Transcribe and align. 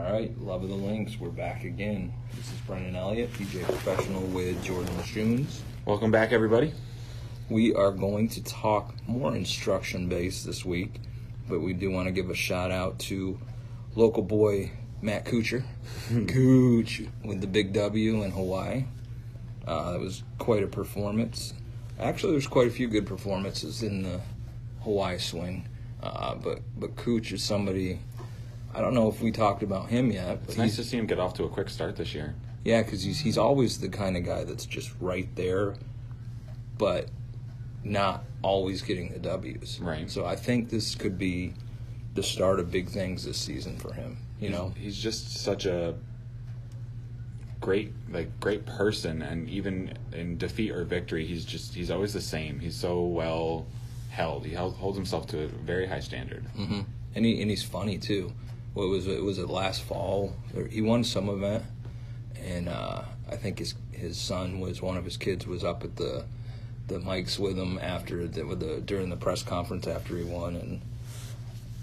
All 0.00 0.10
right, 0.10 0.34
love 0.40 0.62
of 0.62 0.70
the 0.70 0.74
links. 0.74 1.20
We're 1.20 1.28
back 1.28 1.64
again. 1.64 2.14
This 2.34 2.46
is 2.46 2.58
Brendan 2.66 2.96
Elliott, 2.96 3.30
PGA 3.34 3.64
Professional 3.64 4.22
with 4.22 4.64
Jordan 4.64 4.94
Lashoons. 4.94 5.60
Welcome 5.84 6.10
back, 6.10 6.32
everybody. 6.32 6.72
We 7.50 7.74
are 7.74 7.90
going 7.90 8.30
to 8.30 8.42
talk 8.42 8.94
more 9.06 9.36
instruction 9.36 10.08
based 10.08 10.46
this 10.46 10.64
week, 10.64 11.02
but 11.50 11.60
we 11.60 11.74
do 11.74 11.90
want 11.90 12.06
to 12.08 12.12
give 12.12 12.30
a 12.30 12.34
shout 12.34 12.70
out 12.70 12.98
to 13.00 13.38
local 13.94 14.22
boy 14.22 14.72
Matt 15.02 15.26
Kuchar, 15.26 15.64
Cooch 16.28 17.02
with 17.22 17.42
the 17.42 17.46
big 17.46 17.74
W 17.74 18.22
in 18.22 18.30
Hawaii. 18.30 18.86
Uh, 19.66 19.92
that 19.92 20.00
was 20.00 20.22
quite 20.38 20.62
a 20.62 20.68
performance. 20.68 21.52
Actually, 21.98 22.32
there's 22.32 22.46
quite 22.46 22.68
a 22.68 22.72
few 22.72 22.88
good 22.88 23.04
performances 23.04 23.82
in 23.82 24.02
the 24.02 24.22
Hawaii 24.82 25.18
swing, 25.18 25.68
uh, 26.02 26.36
but 26.36 26.60
but 26.78 26.96
Cooch 26.96 27.32
is 27.32 27.44
somebody. 27.44 27.98
I 28.74 28.80
don't 28.80 28.94
know 28.94 29.08
if 29.08 29.20
we 29.20 29.32
talked 29.32 29.62
about 29.62 29.88
him 29.88 30.10
yet. 30.12 30.40
But 30.42 30.48
It's 30.50 30.58
nice 30.58 30.76
to 30.76 30.84
see 30.84 30.96
him 30.96 31.06
get 31.06 31.18
off 31.18 31.34
to 31.34 31.44
a 31.44 31.48
quick 31.48 31.68
start 31.68 31.96
this 31.96 32.14
year. 32.14 32.34
yeah, 32.64 32.82
because 32.82 33.02
he's 33.02 33.18
he's 33.20 33.38
always 33.38 33.78
the 33.80 33.88
kind 33.88 34.16
of 34.16 34.24
guy 34.24 34.44
that's 34.44 34.66
just 34.66 34.92
right 35.00 35.28
there, 35.36 35.74
but 36.78 37.08
not 37.82 38.24
always 38.42 38.82
getting 38.82 39.12
the 39.12 39.18
W's. 39.18 39.80
Right. 39.80 40.10
So 40.10 40.24
I 40.26 40.36
think 40.36 40.68
this 40.70 40.94
could 40.94 41.18
be 41.18 41.54
the 42.14 42.22
start 42.22 42.60
of 42.60 42.70
big 42.70 42.88
things 42.88 43.24
this 43.24 43.38
season 43.38 43.76
for 43.78 43.92
him. 43.92 44.18
You 44.40 44.50
know. 44.50 44.72
he's 44.78 44.96
just 44.96 45.36
such 45.38 45.66
a 45.66 45.94
great, 47.60 47.92
like 48.10 48.38
great 48.40 48.64
person, 48.66 49.22
and 49.22 49.48
even 49.48 49.92
in 50.12 50.38
defeat 50.38 50.70
or 50.70 50.84
victory, 50.84 51.26
he's 51.26 51.44
just 51.44 51.74
he's 51.74 51.90
always 51.90 52.12
the 52.12 52.20
same. 52.20 52.58
He's 52.58 52.76
so 52.76 53.02
well 53.02 53.66
held. 54.10 54.44
He 54.46 54.52
held, 54.52 54.74
holds 54.76 54.96
himself 54.96 55.26
to 55.28 55.44
a 55.44 55.46
very 55.48 55.86
high 55.86 56.00
standard. 56.00 56.44
hmm 56.56 56.80
And 57.14 57.24
he 57.24 57.40
and 57.42 57.50
he's 57.50 57.62
funny 57.62 57.98
too. 57.98 58.32
What 58.74 58.88
was 58.88 59.06
it? 59.06 59.22
Was 59.22 59.38
it 59.38 59.48
last 59.48 59.82
fall? 59.82 60.34
Or 60.56 60.64
He 60.66 60.80
won 60.80 61.04
some 61.04 61.28
event, 61.28 61.64
and 62.42 62.68
uh, 62.68 63.02
I 63.30 63.36
think 63.36 63.58
his 63.58 63.74
his 63.92 64.16
son 64.18 64.60
was 64.60 64.80
one 64.80 64.96
of 64.96 65.04
his 65.04 65.16
kids 65.16 65.46
was 65.46 65.64
up 65.64 65.84
at 65.84 65.96
the 65.96 66.24
the 66.86 66.98
mics 66.98 67.38
with 67.38 67.56
him 67.58 67.78
after 67.80 68.26
the, 68.26 68.44
with 68.44 68.60
the 68.60 68.80
during 68.80 69.10
the 69.10 69.16
press 69.16 69.42
conference 69.42 69.86
after 69.86 70.16
he 70.16 70.24
won, 70.24 70.56
and 70.56 70.80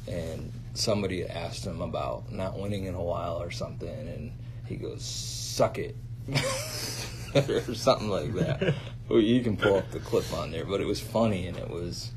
and 0.08 0.52
somebody 0.74 1.26
asked 1.26 1.66
him 1.66 1.82
about 1.82 2.32
not 2.32 2.58
winning 2.58 2.86
in 2.86 2.96
a 2.96 3.04
while 3.04 3.42
or 3.42 3.52
something, 3.52 3.90
and 3.90 4.32
he 4.66 4.76
goes, 4.76 5.04
"Suck 5.04 5.78
it." 5.78 5.96
or 7.36 7.74
something 7.76 8.10
like 8.10 8.34
that. 8.34 8.74
Well, 9.10 9.20
you 9.22 9.42
can 9.42 9.56
pull 9.58 9.76
up 9.78 9.92
the 9.92 10.00
clip 10.00 10.32
on 10.34 10.52
there, 10.52 10.66
but 10.66 10.82
it 10.82 10.86
was 10.88 11.00
funny 11.00 11.48
and 11.48 11.56
it 11.58 11.70
was, 11.70 12.12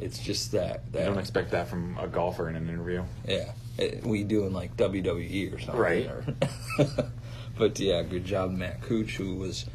it's 0.00 0.18
just 0.18 0.52
that 0.52 0.82
You 0.86 0.92
that 1.00 1.06
don't 1.06 1.18
expect 1.18 1.50
that 1.50 1.68
from 1.68 1.96
a 1.98 2.06
golfer 2.06 2.48
in 2.48 2.54
an 2.56 2.68
interview. 2.68 3.02
yeah, 3.26 3.52
it, 3.78 4.04
we 4.04 4.24
doing 4.24 4.52
like 4.52 4.76
WWE 4.76 5.54
or 5.54 5.58
something, 5.58 5.80
Right. 5.80 6.06
or- 6.06 6.24
but 7.58 7.78
yeah, 7.80 8.02
good 8.02 8.24
job, 8.24 8.50
Matt 8.52 8.82
Cooch, 8.82 9.16
who 9.16 9.36
was 9.36 9.66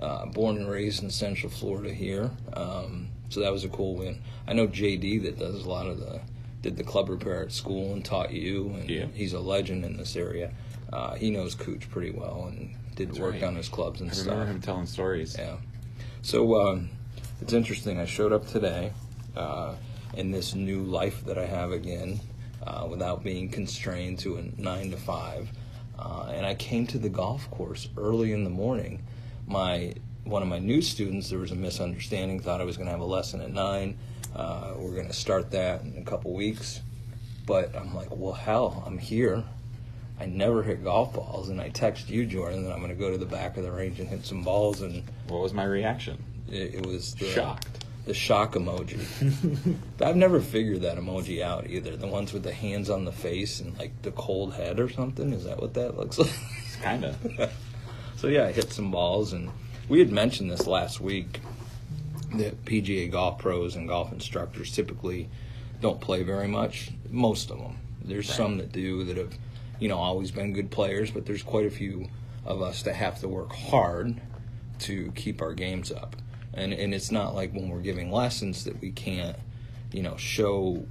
uh, 0.00 0.26
born 0.26 0.56
and 0.58 0.68
raised 0.70 1.02
in 1.02 1.10
Central 1.10 1.50
Florida 1.50 1.92
here. 1.92 2.30
Um, 2.52 3.08
so 3.28 3.40
that 3.40 3.52
was 3.52 3.64
a 3.64 3.68
cool 3.68 3.96
win. 3.96 4.20
I 4.46 4.52
know 4.52 4.68
JD 4.68 5.22
that 5.24 5.38
does 5.38 5.64
a 5.64 5.68
lot 5.68 5.86
of 5.86 5.98
the 6.00 6.20
did 6.62 6.76
the 6.76 6.84
club 6.84 7.08
repair 7.08 7.42
at 7.42 7.52
school 7.52 7.92
and 7.92 8.04
taught 8.04 8.32
you, 8.32 8.68
and 8.70 8.90
Yeah. 8.90 9.06
he's 9.14 9.32
a 9.34 9.40
legend 9.40 9.84
in 9.84 9.96
this 9.96 10.16
area. 10.16 10.52
Uh, 10.92 11.14
he 11.14 11.30
knows 11.30 11.54
Cooch 11.54 11.88
pretty 11.90 12.10
well 12.10 12.46
and 12.48 12.74
did 12.96 13.08
That's 13.10 13.18
work 13.20 13.34
right. 13.34 13.44
on 13.44 13.56
his 13.56 13.68
clubs 13.68 14.00
and 14.00 14.10
I 14.10 14.14
stuff. 14.14 14.26
remember 14.28 14.52
him 14.52 14.60
telling 14.62 14.86
stories. 14.86 15.36
Yeah. 15.38 15.56
So 16.22 16.60
um, 16.60 16.88
it's 17.40 17.52
interesting. 17.52 18.00
I 18.00 18.04
showed 18.06 18.32
up 18.32 18.46
today 18.48 18.92
uh, 19.36 19.74
in 20.14 20.30
this 20.30 20.54
new 20.54 20.82
life 20.82 21.24
that 21.26 21.38
I 21.38 21.46
have 21.46 21.70
again, 21.72 22.20
uh, 22.62 22.86
without 22.88 23.22
being 23.24 23.48
constrained 23.48 24.18
to 24.20 24.36
a 24.36 24.42
nine 24.60 24.90
to 24.90 24.96
five, 24.96 25.48
uh, 25.98 26.30
and 26.34 26.44
I 26.46 26.54
came 26.54 26.86
to 26.88 26.98
the 26.98 27.08
golf 27.08 27.50
course 27.50 27.88
early 27.96 28.32
in 28.32 28.44
the 28.44 28.50
morning. 28.50 29.02
My 29.46 29.94
one 30.24 30.42
of 30.42 30.48
my 30.48 30.58
new 30.58 30.82
students, 30.82 31.30
there 31.30 31.38
was 31.38 31.52
a 31.52 31.56
misunderstanding. 31.56 32.40
Thought 32.40 32.60
I 32.60 32.64
was 32.64 32.76
going 32.76 32.86
to 32.86 32.90
have 32.92 33.00
a 33.00 33.04
lesson 33.04 33.40
at 33.40 33.52
nine. 33.52 33.96
Uh, 34.34 34.74
we're 34.76 34.94
going 34.94 35.06
to 35.06 35.12
start 35.12 35.50
that 35.52 35.82
in 35.82 35.96
a 35.98 36.02
couple 36.02 36.34
weeks, 36.34 36.80
but 37.46 37.74
I'm 37.76 37.94
like, 37.94 38.08
well, 38.10 38.32
hell, 38.34 38.82
I'm 38.86 38.98
here. 38.98 39.44
I 40.18 40.26
never 40.26 40.62
hit 40.62 40.82
golf 40.82 41.14
balls, 41.14 41.48
and 41.50 41.60
I 41.60 41.68
text 41.68 42.08
you, 42.10 42.26
Jordan, 42.26 42.64
that 42.64 42.72
I'm 42.72 42.78
going 42.80 42.90
to 42.90 42.96
go 42.96 43.10
to 43.10 43.18
the 43.18 43.26
back 43.26 43.56
of 43.56 43.62
the 43.62 43.70
range 43.70 44.00
and 44.00 44.08
hit 44.08 44.26
some 44.26 44.42
balls, 44.42 44.80
and 44.82 45.04
What 45.28 45.42
was 45.42 45.52
my 45.54 45.64
reaction? 45.64 46.22
it, 46.50 46.74
it 46.76 46.86
was 46.86 47.14
the, 47.14 47.28
Shocked. 47.28 47.84
The 48.06 48.14
shock 48.14 48.54
emoji. 48.54 49.00
I've 50.00 50.16
never 50.16 50.40
figured 50.40 50.82
that 50.82 50.96
emoji 50.96 51.42
out 51.42 51.68
either. 51.68 51.96
The 51.96 52.06
ones 52.06 52.32
with 52.32 52.44
the 52.44 52.52
hands 52.52 52.88
on 52.88 53.04
the 53.04 53.12
face 53.12 53.58
and 53.60 53.76
like 53.78 54.00
the 54.02 54.12
cold 54.12 54.54
head 54.54 54.78
or 54.80 54.88
something. 54.88 55.32
Is 55.32 55.44
that 55.44 55.60
what 55.60 55.74
that 55.74 55.96
looks 55.98 56.18
like? 56.18 56.30
Kind 56.82 57.04
of. 57.04 57.50
so 58.16 58.28
yeah, 58.28 58.44
I 58.46 58.52
hit 58.52 58.72
some 58.72 58.90
balls, 58.92 59.32
and 59.32 59.50
we 59.88 59.98
had 59.98 60.12
mentioned 60.12 60.50
this 60.50 60.66
last 60.68 61.00
week 61.00 61.40
that 62.36 62.64
PGA 62.64 63.10
golf 63.10 63.38
pros 63.38 63.74
and 63.76 63.88
golf 63.88 64.12
instructors 64.12 64.70
typically 64.72 65.28
don't 65.80 66.00
play 66.00 66.22
very 66.22 66.48
much. 66.48 66.90
Most 67.10 67.50
of 67.50 67.58
them. 67.58 67.76
There's 68.04 68.28
Right. 68.28 68.36
some 68.36 68.58
that 68.58 68.70
do 68.70 69.02
that 69.04 69.16
have, 69.16 69.36
you 69.80 69.88
know, 69.88 69.98
always 69.98 70.30
been 70.30 70.52
good 70.52 70.70
players, 70.70 71.10
but 71.10 71.26
there's 71.26 71.42
quite 71.42 71.66
a 71.66 71.70
few 71.70 72.08
of 72.44 72.62
us 72.62 72.82
that 72.84 72.94
have 72.94 73.18
to 73.20 73.28
work 73.28 73.52
hard 73.52 74.20
to 74.80 75.10
keep 75.16 75.42
our 75.42 75.54
games 75.54 75.90
up. 75.90 76.14
And 76.56 76.72
and 76.72 76.94
it's 76.94 77.10
not 77.10 77.34
like 77.34 77.52
when 77.52 77.68
we're 77.68 77.80
giving 77.80 78.10
lessons 78.10 78.64
that 78.64 78.80
we 78.80 78.90
can't, 78.90 79.36
you 79.92 80.02
know, 80.02 80.16
show 80.16 80.86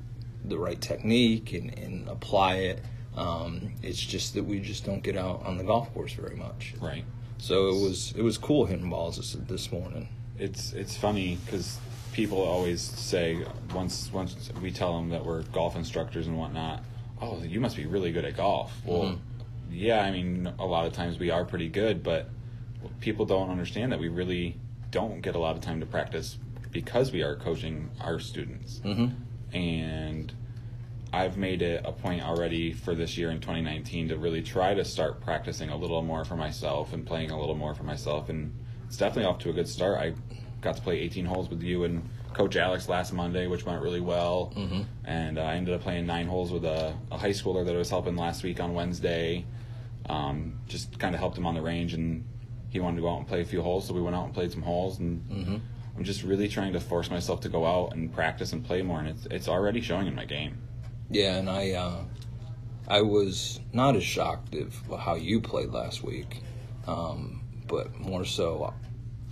the 0.45 0.57
right 0.57 0.79
technique 0.79 1.53
and, 1.53 1.77
and 1.79 2.07
apply 2.07 2.55
it. 2.57 2.81
Um, 3.17 3.71
it's 3.81 3.99
just 3.99 4.33
that 4.35 4.43
we 4.43 4.59
just 4.59 4.85
don't 4.85 5.01
get 5.01 5.17
out 5.17 5.43
on 5.45 5.57
the 5.57 5.63
golf 5.63 5.91
course 5.93 6.13
very 6.13 6.35
much. 6.35 6.73
Right. 6.79 7.03
So 7.37 7.69
it 7.69 7.81
was 7.81 8.13
it 8.15 8.21
was 8.21 8.37
cool 8.37 8.65
hitting 8.65 8.89
balls 8.89 9.17
this, 9.17 9.33
this 9.47 9.71
morning. 9.71 10.07
it's 10.37 10.73
it's 10.73 10.95
funny 10.97 11.37
because 11.45 11.79
people 12.13 12.41
always 12.41 12.81
say 12.81 13.43
once 13.73 14.11
once 14.13 14.51
we 14.61 14.71
tell 14.71 14.95
them 14.95 15.09
that 15.09 15.25
we're 15.25 15.41
golf 15.43 15.75
instructors 15.75 16.27
and 16.27 16.37
whatnot, 16.37 16.83
oh, 17.21 17.41
you 17.43 17.59
must 17.59 17.75
be 17.75 17.85
really 17.85 18.11
good 18.11 18.25
at 18.25 18.37
golf. 18.37 18.71
Well, 18.85 19.03
Mhm. 19.03 19.17
yeah, 19.71 20.01
I 20.01 20.11
mean, 20.11 20.51
a 20.59 20.65
lot 20.65 20.85
of 20.85 20.93
times 20.93 21.17
we 21.19 21.29
are 21.31 21.43
pretty 21.45 21.69
good, 21.69 22.03
but 22.03 22.29
people 22.99 23.25
don't 23.25 23.49
understand 23.49 23.91
that 23.91 23.99
we 23.99 24.09
really 24.09 24.57
don't 24.95 25.19
get 25.19 25.35
a 25.35 25.39
lot 25.39 25.57
of 25.57 25.61
time 25.61 25.81
to 25.81 25.85
practice 25.85 26.37
because 26.71 27.11
we 27.11 27.21
are 27.21 27.35
coaching 27.35 27.89
our 27.99 28.17
students. 28.17 28.79
Mm-hmm. 28.79 29.55
And 29.57 30.33
I've 31.11 31.35
made 31.35 31.61
it 31.61 31.81
a 31.83 31.91
point 31.91 32.23
already 32.23 32.71
for 32.71 32.95
this 32.95 33.17
year 33.17 33.29
in 33.29 33.41
2019 33.41 34.07
to 34.07 34.17
really 34.17 34.41
try 34.41 34.73
to 34.73 34.85
start 34.85 35.19
practicing 35.19 35.69
a 35.69 35.75
little 35.75 36.01
more 36.01 36.23
for 36.23 36.37
myself 36.37 36.93
and 36.93 37.05
playing 37.05 37.31
a 37.31 37.37
little 37.37 37.55
more 37.55 37.75
for 37.75 37.83
myself. 37.83 38.29
And 38.29 38.57
it's 38.87 38.95
definitely 38.95 39.25
off 39.25 39.39
to 39.39 39.49
a 39.49 39.53
good 39.53 39.67
start. 39.67 39.99
I 39.99 40.13
got 40.61 40.77
to 40.77 40.81
play 40.81 40.97
18 40.99 41.25
holes 41.25 41.49
with 41.49 41.61
you 41.61 41.83
and 41.83 42.09
Coach 42.31 42.55
Alex 42.55 42.87
last 42.87 43.11
Monday, 43.11 43.47
which 43.47 43.65
went 43.65 43.81
really 43.81 43.99
well. 43.99 44.53
Mm-hmm. 44.55 44.83
And 45.03 45.37
uh, 45.37 45.41
I 45.41 45.55
ended 45.55 45.73
up 45.73 45.81
playing 45.81 46.05
nine 46.05 46.27
holes 46.27 46.53
with 46.53 46.63
a, 46.63 46.95
a 47.11 47.17
high 47.17 47.31
schooler 47.31 47.65
that 47.65 47.75
I 47.75 47.77
was 47.77 47.89
helping 47.89 48.15
last 48.15 48.43
week 48.43 48.61
on 48.61 48.73
Wednesday. 48.73 49.45
Um, 50.07 50.59
just 50.69 50.97
kind 50.99 51.13
of 51.13 51.19
helped 51.19 51.37
him 51.37 51.45
on 51.45 51.53
the 51.53 51.61
range, 51.61 51.93
and 51.93 52.23
he 52.75 52.81
wanted 52.81 52.97
to 52.97 53.01
go 53.01 53.09
out 53.13 53.17
and 53.19 53.27
play 53.27 53.41
a 53.41 53.45
few 53.45 53.61
holes, 53.61 53.87
so 53.87 53.93
we 53.93 54.01
went 54.01 54.15
out 54.15 54.25
and 54.25 54.33
played 54.33 54.51
some 54.51 54.61
holes. 54.61 54.99
And 54.99 55.21
Mm-hmm. 55.29 55.55
I'm 55.97 56.03
just 56.03 56.23
really 56.23 56.49
trying 56.49 56.73
to 56.73 56.79
force 56.81 57.09
myself 57.09 57.39
to 57.41 57.49
go 57.49 57.65
out 57.65 57.93
and 57.93 58.13
practice 58.13 58.51
and 58.53 58.63
play 58.65 58.81
more, 58.81 58.99
and 58.99 59.07
it's 59.07 59.25
it's 59.31 59.47
already 59.47 59.79
showing 59.81 60.07
in 60.07 60.15
my 60.15 60.25
game. 60.25 60.57
Yeah, 61.09 61.35
and 61.37 61.49
I 61.49 61.71
uh, 61.71 62.03
I 62.87 63.01
was 63.01 63.59
not 63.73 63.95
as 63.95 64.03
shocked 64.03 64.55
of 64.55 64.75
how 64.99 65.15
you 65.15 65.39
played 65.41 65.69
last 65.71 66.03
week, 66.03 66.41
um, 66.87 67.41
but 67.67 67.97
more 67.99 68.25
so 68.25 68.73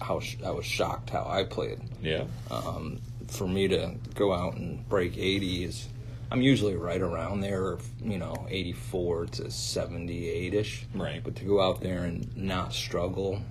how 0.02 0.20
sh- 0.22 0.38
I 0.46 0.52
was 0.52 0.66
shocked 0.66 1.10
how 1.10 1.26
I 1.28 1.44
played. 1.44 1.80
Yeah. 2.02 2.24
Um, 2.50 3.00
for 3.28 3.48
me 3.48 3.68
to 3.70 3.96
go 4.16 4.32
out 4.34 4.56
and 4.58 4.88
break 4.88 5.18
80 5.18 5.64
is 5.66 5.88
I'm 6.32 6.42
usually 6.42 6.76
right 6.76 7.02
around 7.02 7.42
there, 7.42 7.78
you 8.04 8.18
know, 8.18 8.48
84 8.50 9.26
to 9.28 9.52
78 9.52 10.54
ish. 10.54 10.86
Right. 10.96 11.24
But 11.24 11.36
to 11.38 11.46
go 11.46 11.62
out 11.62 11.82
there 11.82 12.04
and 12.06 12.36
not 12.36 12.74
struggle 12.74 13.42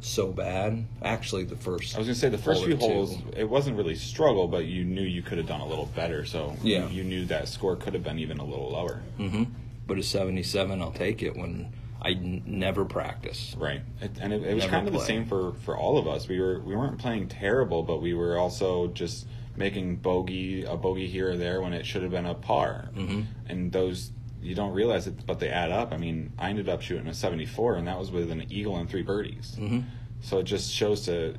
so 0.00 0.30
bad, 0.32 0.84
actually, 1.02 1.44
the 1.44 1.56
first 1.56 1.94
I 1.94 1.98
was 1.98 2.06
gonna 2.06 2.14
say 2.14 2.28
the 2.28 2.38
first 2.38 2.64
few 2.64 2.74
two- 2.76 2.80
holes, 2.80 3.16
it 3.36 3.48
wasn't 3.48 3.76
really 3.76 3.94
struggle, 3.96 4.46
but 4.48 4.66
you 4.66 4.84
knew 4.84 5.02
you 5.02 5.22
could 5.22 5.38
have 5.38 5.46
done 5.46 5.60
a 5.60 5.66
little 5.66 5.86
better. 5.96 6.24
So 6.24 6.54
Yeah. 6.62 6.88
you, 6.88 6.98
you 6.98 7.04
knew 7.04 7.24
that 7.26 7.48
score 7.48 7.76
could 7.76 7.94
have 7.94 8.04
been 8.04 8.18
even 8.18 8.38
a 8.38 8.44
little 8.44 8.70
lower. 8.70 9.02
Mm-hmm. 9.18 9.44
But 9.86 9.98
a 9.98 10.02
77, 10.02 10.82
I'll 10.82 10.92
take 10.92 11.22
it 11.22 11.36
when 11.36 11.72
I 12.02 12.10
n- 12.10 12.42
never 12.46 12.84
practice. 12.84 13.56
Right, 13.58 13.80
it, 14.00 14.12
and 14.20 14.32
it, 14.32 14.42
it 14.44 14.54
was 14.54 14.64
Never 14.64 14.70
kind 14.76 14.86
of 14.86 14.92
the 14.92 15.00
same 15.00 15.24
for, 15.26 15.54
for 15.64 15.76
all 15.76 15.96
of 15.96 16.06
us. 16.06 16.28
We 16.28 16.38
were 16.40 16.60
we 16.60 16.76
weren't 16.76 16.98
playing 16.98 17.28
terrible, 17.28 17.82
but 17.82 18.02
we 18.02 18.12
were 18.12 18.36
also 18.36 18.88
just 18.88 19.26
making 19.56 19.96
bogey 19.96 20.64
a 20.64 20.76
bogey 20.76 21.06
here 21.08 21.30
or 21.32 21.36
there 21.36 21.60
when 21.60 21.72
it 21.72 21.86
should 21.86 22.02
have 22.02 22.10
been 22.10 22.26
a 22.26 22.34
par. 22.34 22.90
Mhm. 22.94 23.24
And 23.48 23.72
those 23.72 24.12
you 24.42 24.54
don't 24.54 24.72
realize 24.74 25.06
it, 25.06 25.26
but 25.26 25.40
they 25.40 25.48
add 25.48 25.72
up. 25.72 25.92
I 25.92 25.96
mean, 25.96 26.32
I 26.38 26.50
ended 26.50 26.68
up 26.68 26.80
shooting 26.82 27.08
a 27.08 27.14
seventy 27.14 27.46
four, 27.46 27.74
and 27.76 27.86
that 27.88 27.98
was 27.98 28.10
with 28.10 28.30
an 28.30 28.44
eagle 28.50 28.76
and 28.76 28.88
three 28.88 29.02
birdies. 29.02 29.56
hmm 29.58 29.80
So 30.20 30.38
it 30.38 30.44
just 30.44 30.72
shows 30.72 31.02
to 31.06 31.34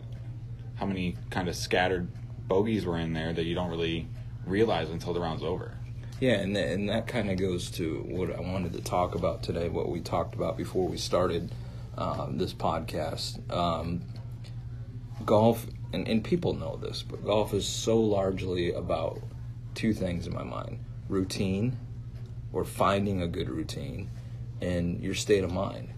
how 0.75 0.85
many 0.85 1.15
kind 1.29 1.47
of 1.47 1.55
scattered 1.55 2.07
bogeys 2.47 2.85
were 2.85 2.97
in 2.97 3.13
there 3.13 3.33
that 3.33 3.43
you 3.45 3.55
don't 3.55 3.69
really 3.69 4.07
realize 4.45 4.89
until 4.89 5.13
the 5.13 5.19
round's 5.19 5.43
over. 5.43 5.73
Yeah, 6.19 6.33
and 6.39 6.55
th- 6.55 6.71
and 6.73 6.89
that 6.89 7.05
kind 7.07 7.29
of 7.29 7.37
goes 7.37 7.69
to 7.71 8.03
what 8.07 8.35
I 8.35 8.41
wanted 8.41 8.73
to 8.73 8.81
talk 8.81 9.13
about 9.15 9.43
today. 9.43 9.69
What 9.69 9.89
we 9.89 9.99
talked 10.01 10.33
about 10.35 10.57
before 10.57 10.87
we 10.87 10.97
started 10.97 11.51
um, 11.97 12.37
this 12.37 12.53
podcast. 12.53 13.39
Um, 13.53 14.01
golf, 15.25 15.65
and, 15.93 16.07
and 16.07 16.23
people 16.23 16.53
know 16.53 16.77
this, 16.77 17.03
but 17.03 17.25
golf 17.25 17.53
is 17.53 17.67
so 17.67 17.99
largely 17.99 18.73
about 18.73 19.21
two 19.75 19.93
things 19.93 20.27
in 20.27 20.33
my 20.33 20.43
mind: 20.43 20.79
routine, 21.09 21.77
or 22.53 22.65
finding 22.65 23.21
a 23.21 23.27
good 23.27 23.49
routine, 23.49 24.09
and 24.61 25.01
your 25.01 25.13
state 25.13 25.43
of 25.43 25.51
mind. 25.51 25.89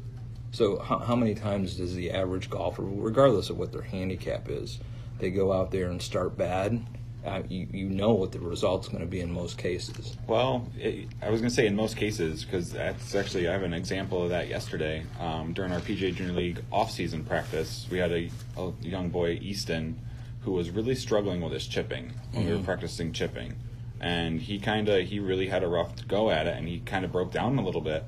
So, 0.51 0.79
how, 0.79 0.99
how 0.99 1.15
many 1.15 1.35
times 1.35 1.75
does 1.75 1.95
the 1.95 2.11
average 2.11 2.49
golfer, 2.49 2.83
regardless 2.83 3.49
of 3.49 3.57
what 3.57 3.71
their 3.71 3.83
handicap 3.83 4.49
is, 4.49 4.79
they 5.19 5.29
go 5.29 5.51
out 5.51 5.71
there 5.71 5.89
and 5.89 6.01
start 6.01 6.37
bad? 6.37 6.83
Uh, 7.25 7.41
you, 7.49 7.67
you 7.73 7.89
know 7.89 8.13
what 8.13 8.31
the 8.31 8.39
result's 8.39 8.87
going 8.87 9.01
to 9.01 9.05
be 9.05 9.19
in 9.19 9.29
most 9.31 9.57
cases. 9.57 10.15
Well, 10.25 10.69
it, 10.77 11.07
I 11.21 11.29
was 11.29 11.41
going 11.41 11.49
to 11.49 11.55
say 11.55 11.67
in 11.67 11.75
most 11.75 11.97
cases 11.97 12.45
because 12.45 12.71
that's 12.71 13.13
actually 13.13 13.47
I 13.49 13.51
have 13.51 13.63
an 13.63 13.73
example 13.73 14.23
of 14.23 14.29
that 14.29 14.47
yesterday 14.47 15.03
um, 15.19 15.51
during 15.51 15.71
our 15.73 15.81
PGA 15.81 16.15
Junior 16.15 16.33
League 16.33 16.61
off-season 16.71 17.25
practice. 17.25 17.85
We 17.91 17.97
had 17.97 18.11
a, 18.13 18.29
a 18.57 18.71
young 18.81 19.09
boy 19.09 19.37
Easton 19.41 19.99
who 20.41 20.51
was 20.53 20.69
really 20.69 20.95
struggling 20.95 21.41
with 21.41 21.51
his 21.51 21.67
chipping 21.67 22.13
when 22.31 22.45
we 22.45 22.51
were 22.55 22.63
practicing 22.63 23.11
chipping, 23.11 23.55
and 23.99 24.39
he 24.41 24.57
kind 24.57 24.87
of 24.87 25.05
he 25.05 25.19
really 25.19 25.47
had 25.49 25.61
a 25.63 25.67
rough 25.67 26.07
go 26.07 26.31
at 26.31 26.47
it, 26.47 26.55
and 26.57 26.69
he 26.69 26.79
kind 26.79 27.03
of 27.03 27.11
broke 27.11 27.33
down 27.33 27.59
a 27.59 27.61
little 27.61 27.81
bit. 27.81 28.05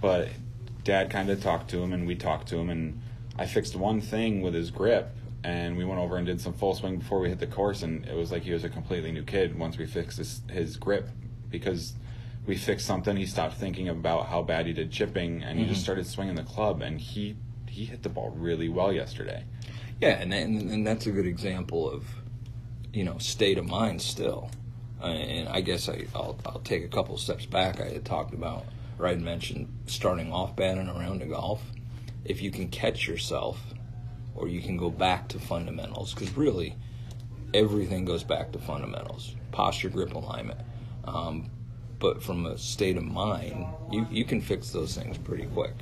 But 0.00 0.28
Dad 0.82 1.10
kind 1.10 1.28
of 1.28 1.42
talked 1.42 1.68
to 1.70 1.82
him, 1.82 1.92
and 1.92 2.06
we 2.06 2.14
talked 2.14 2.48
to 2.48 2.56
him, 2.56 2.70
and 2.70 3.02
I 3.38 3.44
fixed 3.46 3.76
one 3.76 4.00
thing 4.00 4.40
with 4.40 4.54
his 4.54 4.70
grip, 4.70 5.14
and 5.44 5.76
we 5.76 5.84
went 5.84 6.00
over 6.00 6.16
and 6.16 6.26
did 6.26 6.40
some 6.40 6.52
full 6.52 6.74
swing 6.74 6.98
before 6.98 7.20
we 7.20 7.28
hit 7.28 7.38
the 7.38 7.46
course, 7.46 7.82
and 7.82 8.06
it 8.06 8.14
was 8.14 8.32
like 8.32 8.42
he 8.42 8.52
was 8.52 8.64
a 8.64 8.68
completely 8.68 9.12
new 9.12 9.22
kid 9.22 9.58
once 9.58 9.78
we 9.78 9.86
fixed 9.86 10.18
his, 10.18 10.40
his 10.50 10.76
grip 10.76 11.08
because 11.48 11.94
we 12.46 12.56
fixed 12.56 12.86
something. 12.86 13.16
He 13.16 13.26
stopped 13.26 13.54
thinking 13.54 13.88
about 13.88 14.26
how 14.26 14.42
bad 14.42 14.66
he 14.66 14.72
did 14.72 14.90
chipping, 14.90 15.42
and 15.42 15.58
he 15.58 15.64
just 15.64 15.78
mm-hmm. 15.78 15.84
started 15.84 16.06
swinging 16.06 16.34
the 16.34 16.42
club, 16.42 16.82
and 16.82 17.00
he 17.00 17.36
he 17.68 17.84
hit 17.84 18.02
the 18.02 18.08
ball 18.08 18.30
really 18.30 18.68
well 18.68 18.92
yesterday. 18.92 19.44
Yeah, 20.00 20.20
and, 20.20 20.32
and 20.32 20.70
and 20.70 20.86
that's 20.86 21.06
a 21.06 21.10
good 21.10 21.26
example 21.26 21.90
of, 21.90 22.04
you 22.92 23.04
know, 23.04 23.18
state 23.18 23.58
of 23.58 23.66
mind 23.66 24.00
still. 24.00 24.50
And 25.00 25.48
I 25.48 25.60
guess 25.60 25.88
I, 25.88 26.06
I'll 26.14 26.38
I'll 26.46 26.60
take 26.60 26.84
a 26.84 26.88
couple 26.88 27.16
steps 27.18 27.46
back. 27.46 27.80
I 27.80 27.90
had 27.90 28.04
talked 28.04 28.34
about, 28.34 28.64
or 28.98 29.06
I 29.06 29.10
had 29.10 29.20
mentioned 29.20 29.68
starting 29.86 30.32
off 30.32 30.56
bad 30.56 30.78
and 30.78 30.88
around 30.88 31.20
to 31.20 31.26
golf. 31.26 31.62
If 32.24 32.42
you 32.42 32.50
can 32.50 32.68
catch 32.68 33.06
yourself, 33.06 33.60
or 34.38 34.48
you 34.48 34.60
can 34.60 34.76
go 34.76 34.90
back 34.90 35.28
to 35.28 35.38
fundamentals, 35.38 36.14
because 36.14 36.36
really, 36.36 36.76
everything 37.52 38.04
goes 38.04 38.24
back 38.24 38.52
to 38.52 38.58
fundamentals: 38.58 39.34
posture, 39.52 39.88
grip, 39.88 40.14
alignment. 40.14 40.60
Um, 41.04 41.50
but 41.98 42.22
from 42.22 42.46
a 42.46 42.56
state 42.56 42.96
of 42.96 43.04
mind, 43.04 43.66
you 43.90 44.06
you 44.10 44.24
can 44.24 44.40
fix 44.40 44.70
those 44.70 44.96
things 44.96 45.18
pretty 45.18 45.46
quick, 45.46 45.74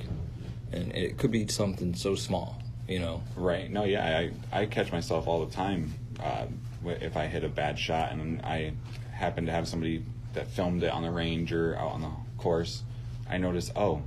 and 0.71 0.93
it 0.95 1.17
could 1.17 1.31
be 1.31 1.47
something 1.47 1.93
so 1.93 2.15
small, 2.15 2.61
you 2.87 2.99
know. 2.99 3.21
Right. 3.35 3.69
No, 3.69 3.83
yeah, 3.83 4.29
I, 4.53 4.61
I 4.61 4.65
catch 4.65 4.91
myself 4.91 5.27
all 5.27 5.45
the 5.45 5.53
time 5.53 5.93
uh, 6.23 6.47
if 6.85 7.15
I 7.17 7.27
hit 7.27 7.43
a 7.43 7.49
bad 7.49 7.77
shot 7.77 8.11
and 8.11 8.41
I 8.41 8.73
happen 9.11 9.45
to 9.45 9.51
have 9.51 9.67
somebody 9.67 10.03
that 10.33 10.47
filmed 10.47 10.83
it 10.83 10.91
on 10.91 11.03
the 11.03 11.11
range 11.11 11.51
or 11.51 11.75
out 11.77 11.91
on 11.93 12.01
the 12.01 12.11
course. 12.37 12.83
I 13.29 13.37
notice, 13.37 13.71
oh, 13.75 14.01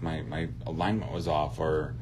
my, 0.00 0.22
my 0.22 0.48
alignment 0.66 1.12
was 1.12 1.28
off 1.28 1.58
or 1.58 1.94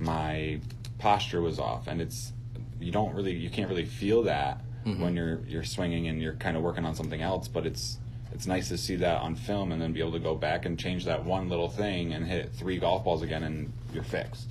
my 0.00 0.60
posture 0.98 1.40
was 1.40 1.58
off. 1.58 1.86
And 1.86 2.00
it's, 2.00 2.32
you 2.80 2.92
don't 2.92 3.14
really, 3.14 3.32
you 3.34 3.50
can't 3.50 3.68
really 3.68 3.84
feel 3.84 4.22
that 4.24 4.60
when 5.00 5.16
you're, 5.16 5.40
you're 5.46 5.64
swinging 5.64 6.08
and 6.08 6.22
you're 6.22 6.34
kind 6.34 6.56
of 6.56 6.62
working 6.62 6.84
on 6.84 6.94
something 6.94 7.20
else, 7.20 7.48
but 7.48 7.66
it's, 7.66 7.98
it's 8.32 8.46
nice 8.46 8.68
to 8.68 8.78
see 8.78 8.96
that 8.96 9.20
on 9.22 9.34
film 9.34 9.72
and 9.72 9.80
then 9.80 9.92
be 9.92 10.00
able 10.00 10.12
to 10.12 10.18
go 10.18 10.34
back 10.34 10.64
and 10.64 10.78
change 10.78 11.04
that 11.06 11.24
one 11.24 11.48
little 11.48 11.68
thing 11.68 12.12
and 12.12 12.26
hit 12.26 12.52
three 12.52 12.78
golf 12.78 13.02
balls 13.04 13.22
again 13.22 13.42
and 13.42 13.72
you're 13.92 14.04
fixed. 14.04 14.50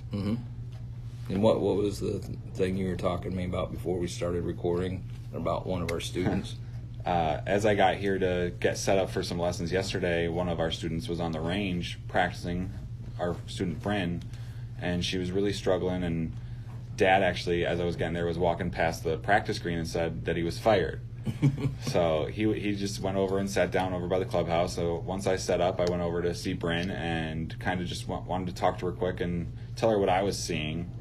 And 1.30 1.42
what 1.42 1.60
what 1.60 1.76
was 1.76 2.00
the 2.00 2.20
thing 2.54 2.78
you 2.78 2.88
were 2.88 2.96
talking 2.96 3.32
to 3.32 3.38
me 3.38 3.46
about 3.46 3.72
before 3.72 3.98
we 3.98 4.08
started 4.08 4.44
recording 4.44 5.04
about 5.34 5.66
one 5.66 5.82
of 5.82 5.92
our 5.92 6.00
students? 6.12 6.56
uh, 7.06 7.42
as 7.46 7.66
I 7.66 7.76
got 7.76 7.96
here 7.96 8.18
to 8.18 8.52
get 8.60 8.78
set 8.78 8.98
up 8.98 9.10
for 9.12 9.22
some 9.24 9.38
lessons 9.40 9.72
yesterday, 9.72 10.28
one 10.28 10.50
of 10.50 10.60
our 10.60 10.72
students 10.72 11.08
was 11.08 11.20
on 11.20 11.32
the 11.32 11.40
range 11.40 12.00
practicing, 12.08 12.72
our 13.20 13.36
student 13.48 13.82
Bryn, 13.82 14.24
and 14.86 15.04
she 15.04 15.18
was 15.18 15.32
really 15.32 15.52
struggling. 15.52 16.04
And 16.04 16.32
Dad 16.96 17.24
actually, 17.24 17.66
as 17.66 17.80
I 17.80 17.86
was 17.86 17.96
getting 17.96 18.14
there, 18.14 18.26
was 18.26 18.38
walking 18.38 18.70
past 18.70 19.04
the 19.04 19.18
practice 19.18 19.58
green 19.58 19.80
and 19.80 19.88
said 19.88 20.26
that 20.26 20.38
he 20.38 20.44
was 20.44 20.60
fired. 20.60 21.02
so 21.88 22.28
he 22.32 22.54
he 22.54 22.76
just 22.76 23.02
went 23.02 23.18
over 23.18 23.40
and 23.40 23.50
sat 23.50 23.72
down 23.72 23.94
over 23.94 24.08
by 24.08 24.20
the 24.20 24.26
clubhouse. 24.26 24.76
So 24.76 24.98
once 24.98 25.26
I 25.26 25.38
set 25.38 25.60
up, 25.60 25.80
I 25.80 25.86
went 25.86 26.04
over 26.04 26.22
to 26.22 26.36
see 26.36 26.54
Bryn 26.54 26.92
and 26.92 27.58
kind 27.60 27.82
of 27.82 27.88
just 27.88 28.08
wa- 28.08 28.22
wanted 28.22 28.48
to 28.48 28.54
talk 28.54 28.78
to 28.80 28.86
her 28.86 28.92
quick 28.92 29.22
and 29.22 29.52
tell 29.76 29.90
her 29.90 29.98
what 29.98 30.08
I 30.08 30.22
was 30.22 30.38
seeing. 30.38 30.92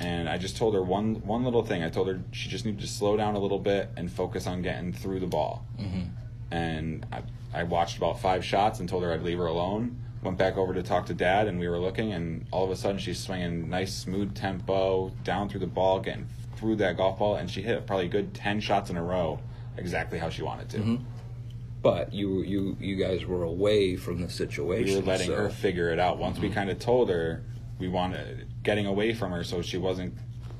And 0.00 0.26
I 0.26 0.38
just 0.38 0.56
told 0.56 0.72
her 0.72 0.82
one 0.82 1.16
one 1.16 1.44
little 1.44 1.62
thing. 1.62 1.84
I 1.84 1.90
told 1.90 2.08
her 2.08 2.22
she 2.32 2.48
just 2.48 2.64
needed 2.64 2.80
to 2.80 2.86
slow 2.86 3.14
down 3.18 3.34
a 3.34 3.38
little 3.38 3.58
bit 3.58 3.90
and 3.98 4.10
focus 4.10 4.46
on 4.46 4.62
getting 4.62 4.94
through 4.94 5.20
the 5.20 5.26
ball. 5.26 5.66
Mm-hmm. 5.78 6.04
And 6.50 7.04
I, 7.12 7.22
I 7.52 7.64
watched 7.64 7.98
about 7.98 8.20
five 8.20 8.42
shots 8.42 8.80
and 8.80 8.88
told 8.88 9.02
her 9.02 9.12
I'd 9.12 9.22
leave 9.22 9.36
her 9.36 9.46
alone. 9.46 10.00
Went 10.22 10.36
back 10.36 10.56
over 10.56 10.74
to 10.74 10.82
talk 10.82 11.06
to 11.06 11.14
Dad, 11.14 11.46
and 11.46 11.60
we 11.60 11.68
were 11.68 11.78
looking, 11.78 12.12
and 12.12 12.46
all 12.50 12.64
of 12.64 12.70
a 12.70 12.76
sudden 12.76 12.98
she's 12.98 13.20
swinging 13.20 13.70
nice, 13.70 13.94
smooth 13.94 14.34
tempo 14.34 15.12
down 15.22 15.48
through 15.48 15.60
the 15.60 15.66
ball, 15.66 16.00
getting 16.00 16.26
through 16.56 16.76
that 16.76 16.96
golf 16.96 17.18
ball, 17.18 17.36
and 17.36 17.48
she 17.48 17.62
hit 17.62 17.86
probably 17.86 18.06
a 18.06 18.08
good 18.08 18.34
ten 18.34 18.60
shots 18.60 18.90
in 18.90 18.96
a 18.96 19.02
row, 19.02 19.38
exactly 19.76 20.18
how 20.18 20.28
she 20.28 20.42
wanted 20.42 20.68
to. 20.70 20.78
Mm-hmm. 20.78 21.04
But 21.82 22.12
you 22.12 22.42
you 22.42 22.76
you 22.80 22.96
guys 22.96 23.24
were 23.24 23.44
away 23.44 23.94
from 23.94 24.20
the 24.20 24.28
situation. 24.28 24.94
we 24.94 25.00
were 25.00 25.06
letting 25.06 25.28
so- 25.28 25.36
her 25.36 25.50
figure 25.50 25.90
it 25.90 26.00
out. 26.00 26.18
Once 26.18 26.38
we 26.38 26.48
mm-hmm. 26.48 26.54
kind 26.54 26.70
of 26.70 26.78
told 26.80 27.08
her 27.10 27.44
we 27.78 27.88
wanted 27.88 28.48
getting 28.64 28.86
away 28.86 29.14
from 29.14 29.30
her, 29.30 29.44
so 29.44 29.62
she 29.62 29.78
wasn't 29.78 30.14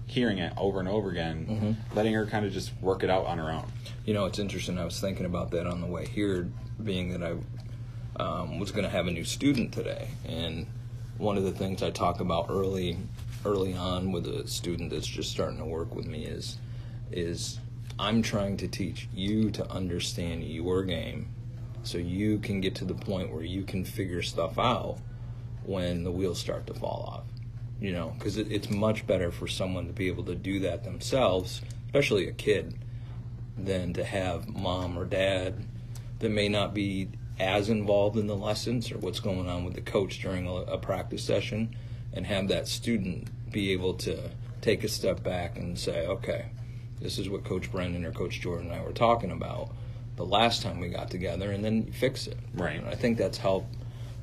hearing 0.06 0.38
it 0.38 0.52
over 0.56 0.81
and 0.81 0.88
over 0.88 1.11
again, 1.11 1.46
mm-hmm. 1.46 1.96
letting 1.96 2.14
her 2.14 2.26
kind 2.26 2.46
of 2.46 2.52
just 2.52 2.72
work 2.81 3.02
it 3.02 3.11
out 3.11 3.26
on 3.26 3.38
her 3.38 3.50
own. 3.50 3.66
You 4.06 4.14
know, 4.14 4.25
it's 4.25 4.38
interesting. 4.38 4.78
I 4.78 4.84
was 4.84 5.00
thinking 5.00 5.26
about 5.26 5.50
that 5.50 5.66
on 5.66 5.81
the 5.81 5.87
way 5.87 6.06
here, 6.06 6.49
being 6.82 7.11
that 7.11 7.22
I 7.22 7.34
um, 8.19 8.59
was 8.59 8.70
going 8.70 8.85
to 8.85 8.91
have 8.91 9.06
a 9.06 9.11
new 9.11 9.25
student 9.25 9.73
today, 9.73 10.09
and 10.26 10.67
one 11.19 11.37
of 11.37 11.44
the 11.44 11.53
things 11.53 11.82
I 11.82 11.91
talk 11.91 12.20
about 12.20 12.47
early, 12.49 12.97
early 13.44 13.75
on 13.75 14.12
with 14.12 14.26
a 14.26 14.47
student 14.47 14.91
that's 14.91 15.06
just 15.06 15.31
starting 15.31 15.59
to 15.59 15.65
work 15.65 15.94
with 15.94 16.06
me 16.06 16.25
is, 16.25 16.59
is 17.11 17.59
I'm 17.99 18.23
trying 18.23 18.56
to 18.59 18.69
teach 18.69 19.09
you 19.12 19.50
to 19.53 19.70
understand 19.70 20.44
your 20.44 20.85
game, 20.85 21.29
so 21.82 21.99
you 21.99 22.38
can 22.38 22.61
get 22.61 22.75
to 22.76 22.85
the 22.85 22.94
point 22.94 23.32
where 23.32 23.44
you 23.44 23.62
can 23.65 23.85
figure 23.85 24.23
stuff 24.23 24.59
out 24.59 24.99
when 25.64 26.04
the 26.04 26.11
wheels 26.11 26.38
start 26.38 26.66
to 26.66 26.75
fall 26.75 27.04
off. 27.12 27.25
You 27.81 27.92
know, 27.92 28.14
because 28.19 28.37
it, 28.37 28.50
it's 28.50 28.71
much 28.71 29.07
better 29.07 29.31
for 29.31 29.47
someone 29.47 29.87
to 29.87 29.92
be 29.92 30.09
able 30.09 30.25
to 30.25 30.35
do 30.35 30.61
that 30.61 30.83
themselves, 30.83 31.62
especially 31.87 32.26
a 32.26 32.33
kid 32.33 32.75
than 33.57 33.92
to 33.92 34.04
have 34.04 34.49
mom 34.49 34.99
or 34.99 35.04
dad 35.04 35.64
that 36.19 36.31
may 36.31 36.49
not 36.49 36.75
be 36.75 37.09
as 37.38 37.68
involved 37.68 38.16
in 38.16 38.26
the 38.26 38.37
lessons 38.37 38.90
or 38.90 38.99
what's 38.99 39.21
going 39.21 39.49
on 39.49 39.64
with 39.64 39.75
the 39.75 39.80
coach 39.80 40.21
during 40.21 40.47
a, 40.47 40.52
a 40.52 40.78
practice 40.78 41.23
session 41.23 41.75
and 42.12 42.26
have 42.26 42.49
that 42.49 42.66
student 42.66 43.28
be 43.52 43.73
able 43.73 43.95
to 43.95 44.30
take 44.61 44.83
a 44.85 44.88
step 44.88 45.23
back 45.23 45.57
and 45.59 45.78
say, 45.78 46.07
okay, 46.07 46.47
this 47.00 47.18
is 47.18 47.28
what 47.28 47.45
Coach 47.45 47.71
Brendan 47.71 48.04
or 48.04 48.12
Coach 48.12 48.40
Jordan 48.40 48.71
and 48.71 48.80
I 48.80 48.85
were 48.85 48.92
talking 48.92 49.30
about 49.30 49.71
the 50.18 50.26
last 50.26 50.62
time 50.62 50.80
we 50.80 50.88
got 50.88 51.11
together, 51.11 51.52
and 51.52 51.64
then 51.64 51.92
fix 51.92 52.26
it. 52.26 52.37
Right. 52.52 52.80
And 52.80 52.88
I 52.88 52.97
think 52.97 53.18
that's 53.18 53.38
helped 53.38 53.75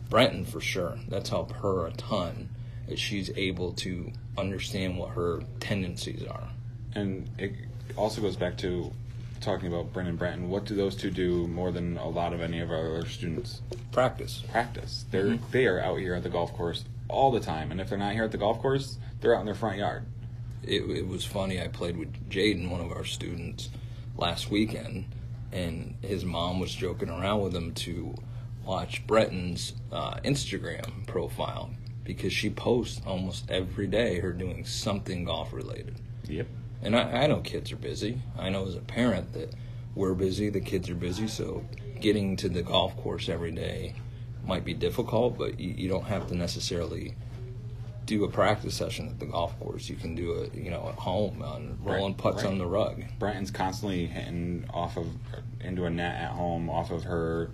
Brenton 0.10 0.46
for 0.46 0.60
sure. 0.60 1.00
That's 1.08 1.30
helped 1.30 1.54
her 1.54 1.88
a 1.88 1.92
ton. 1.94 2.50
That 2.88 3.00
she's 3.00 3.32
able 3.36 3.72
to 3.74 4.12
understand 4.38 4.98
what 4.98 5.12
her 5.12 5.42
tendencies 5.60 6.24
are. 6.28 6.50
And 6.94 7.30
it 7.40 7.54
also 7.96 8.22
goes 8.22 8.36
back 8.36 8.58
to 8.60 8.92
talking 9.46 9.68
about 9.68 9.94
Brendan 9.94 10.16
Brenton. 10.18 10.50
What 10.50 10.66
do 10.66 10.76
those 10.76 10.96
two 10.96 11.12
do 11.12 11.48
more 11.48 11.72
than 11.72 11.98
a 11.98 12.10
lot 12.10 12.34
of 12.34 12.42
any 12.42 12.60
of 12.60 12.72
our 12.72 12.98
other 12.98 13.08
students? 13.08 13.62
Practice. 13.92 14.44
Practice. 14.52 15.06
They're 15.12 15.38
they 15.52 15.68
are 15.68 15.80
out 15.80 16.00
here 16.00 16.16
at 16.16 16.24
the 16.24 16.30
golf 16.30 16.54
course 16.54 16.84
all 17.08 17.32
the 17.32 17.40
time, 17.40 17.72
and 17.72 17.80
if 17.80 17.90
they're 17.90 17.98
not 17.98 18.14
here 18.14 18.24
at 18.24 18.32
the 18.32 18.38
golf 18.38 18.60
course, 18.60 18.98
they're 19.22 19.36
out 19.36 19.42
in 19.42 19.46
their 19.46 19.56
front 19.56 19.78
yard. 19.78 20.06
it, 20.64 20.82
it 20.90 21.08
was 21.08 21.24
funny. 21.24 21.62
I 21.62 21.68
played 21.68 21.96
with 21.98 22.30
Jaden, 22.30 22.70
one 22.70 22.82
of 22.82 22.92
our 22.92 23.06
students, 23.06 23.70
last 24.18 24.50
weekend, 24.50 25.06
and 25.52 25.96
his 26.02 26.26
mom 26.26 26.60
was 26.60 26.74
joking 26.74 27.10
around 27.10 27.42
with 27.42 27.56
him 27.56 27.74
to 27.74 28.16
watch 28.66 29.06
Breton's 29.06 29.74
uh, 29.92 30.16
Instagram 30.26 31.06
profile 31.06 31.70
because 32.04 32.34
she 32.34 32.50
posts 32.50 33.02
almost 33.06 33.50
every 33.50 33.88
day 33.88 34.20
her 34.20 34.34
doing 34.34 34.66
something 34.66 35.26
golf 35.26 35.54
related. 35.54 35.96
Yep. 36.28 36.48
And 36.86 36.96
I, 36.96 37.24
I 37.24 37.28
know 37.28 37.42
kids 37.42 37.72
are 37.72 37.78
busy. 37.78 38.22
I 38.38 38.50
know 38.50 38.66
as 38.68 38.76
a 38.76 38.82
parent 38.82 39.34
that 39.34 39.54
we're 39.96 40.14
busy, 40.14 40.50
the 40.50 40.62
kids 40.62 40.90
are 40.90 40.96
busy, 40.96 41.28
so 41.28 41.66
getting 42.00 42.36
to 42.38 42.50
the 42.50 42.62
golf 42.62 42.96
course 42.98 43.28
every 43.28 43.52
day 43.52 43.96
might 44.46 44.64
be 44.64 44.74
difficult, 44.74 45.38
but 45.38 45.60
you, 45.60 45.74
you 45.76 45.90
don't 45.90 46.06
have 46.06 46.28
to 46.28 46.36
necessarily 46.36 47.16
do 48.06 48.24
a 48.24 48.30
practice 48.30 48.76
session 48.76 49.08
at 49.08 49.20
the 49.20 49.26
golf 49.26 49.60
course. 49.60 49.90
You 49.90 49.96
can 49.96 50.14
do 50.14 50.34
it, 50.34 50.54
you 50.54 50.70
know, 50.70 50.88
at 50.90 50.96
home 50.96 51.42
on 51.42 51.80
rolling 51.82 52.14
putts 52.14 52.44
on 52.44 52.60
the 52.60 52.68
rug. 52.68 53.04
Brenton's 53.18 53.50
constantly 53.50 54.06
hitting 54.06 54.66
off 54.72 54.96
of 54.98 55.08
into 55.62 55.86
a 55.86 55.90
net 55.90 56.16
at 56.16 56.32
home 56.32 56.70
off 56.70 56.92
of 56.92 57.04
her 57.06 57.50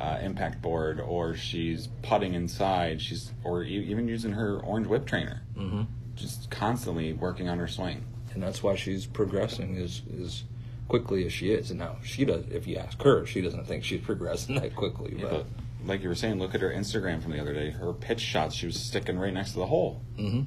uh, 0.00 0.18
impact 0.22 0.62
board, 0.62 1.00
or 1.00 1.34
she's 1.34 1.88
putting 2.02 2.34
inside. 2.34 3.02
She's 3.02 3.32
or 3.42 3.64
e- 3.64 3.90
even 3.90 4.06
using 4.06 4.32
her 4.32 4.60
orange 4.60 4.86
whip 4.86 5.04
trainer. 5.04 5.42
Mm-hmm. 5.56 5.82
Just 6.14 6.48
constantly 6.48 7.12
working 7.12 7.48
on 7.48 7.58
her 7.58 7.66
swing. 7.66 8.04
And 8.38 8.46
that's 8.46 8.62
why 8.62 8.76
she's 8.76 9.04
progressing 9.04 9.76
as 9.78 10.00
as 10.22 10.44
quickly 10.86 11.26
as 11.26 11.32
she 11.32 11.50
is. 11.50 11.70
And 11.70 11.80
now 11.80 11.96
she 12.04 12.24
does. 12.24 12.44
If 12.52 12.68
you 12.68 12.76
ask 12.76 13.02
her, 13.02 13.26
she 13.26 13.40
doesn't 13.40 13.66
think 13.66 13.82
she's 13.82 14.00
progressing 14.00 14.54
that 14.54 14.76
quickly. 14.76 15.16
But 15.20 15.30
But 15.30 15.46
like 15.84 16.02
you 16.04 16.08
were 16.08 16.14
saying, 16.14 16.38
look 16.38 16.54
at 16.54 16.60
her 16.60 16.70
Instagram 16.70 17.20
from 17.20 17.32
the 17.32 17.40
other 17.40 17.52
day. 17.52 17.70
Her 17.70 17.92
pitch 17.92 18.20
shots, 18.20 18.54
she 18.54 18.66
was 18.66 18.78
sticking 18.78 19.18
right 19.18 19.34
next 19.34 19.52
to 19.52 19.58
the 19.58 19.66
hole. 19.66 20.02
Mm-hmm. 20.16 20.42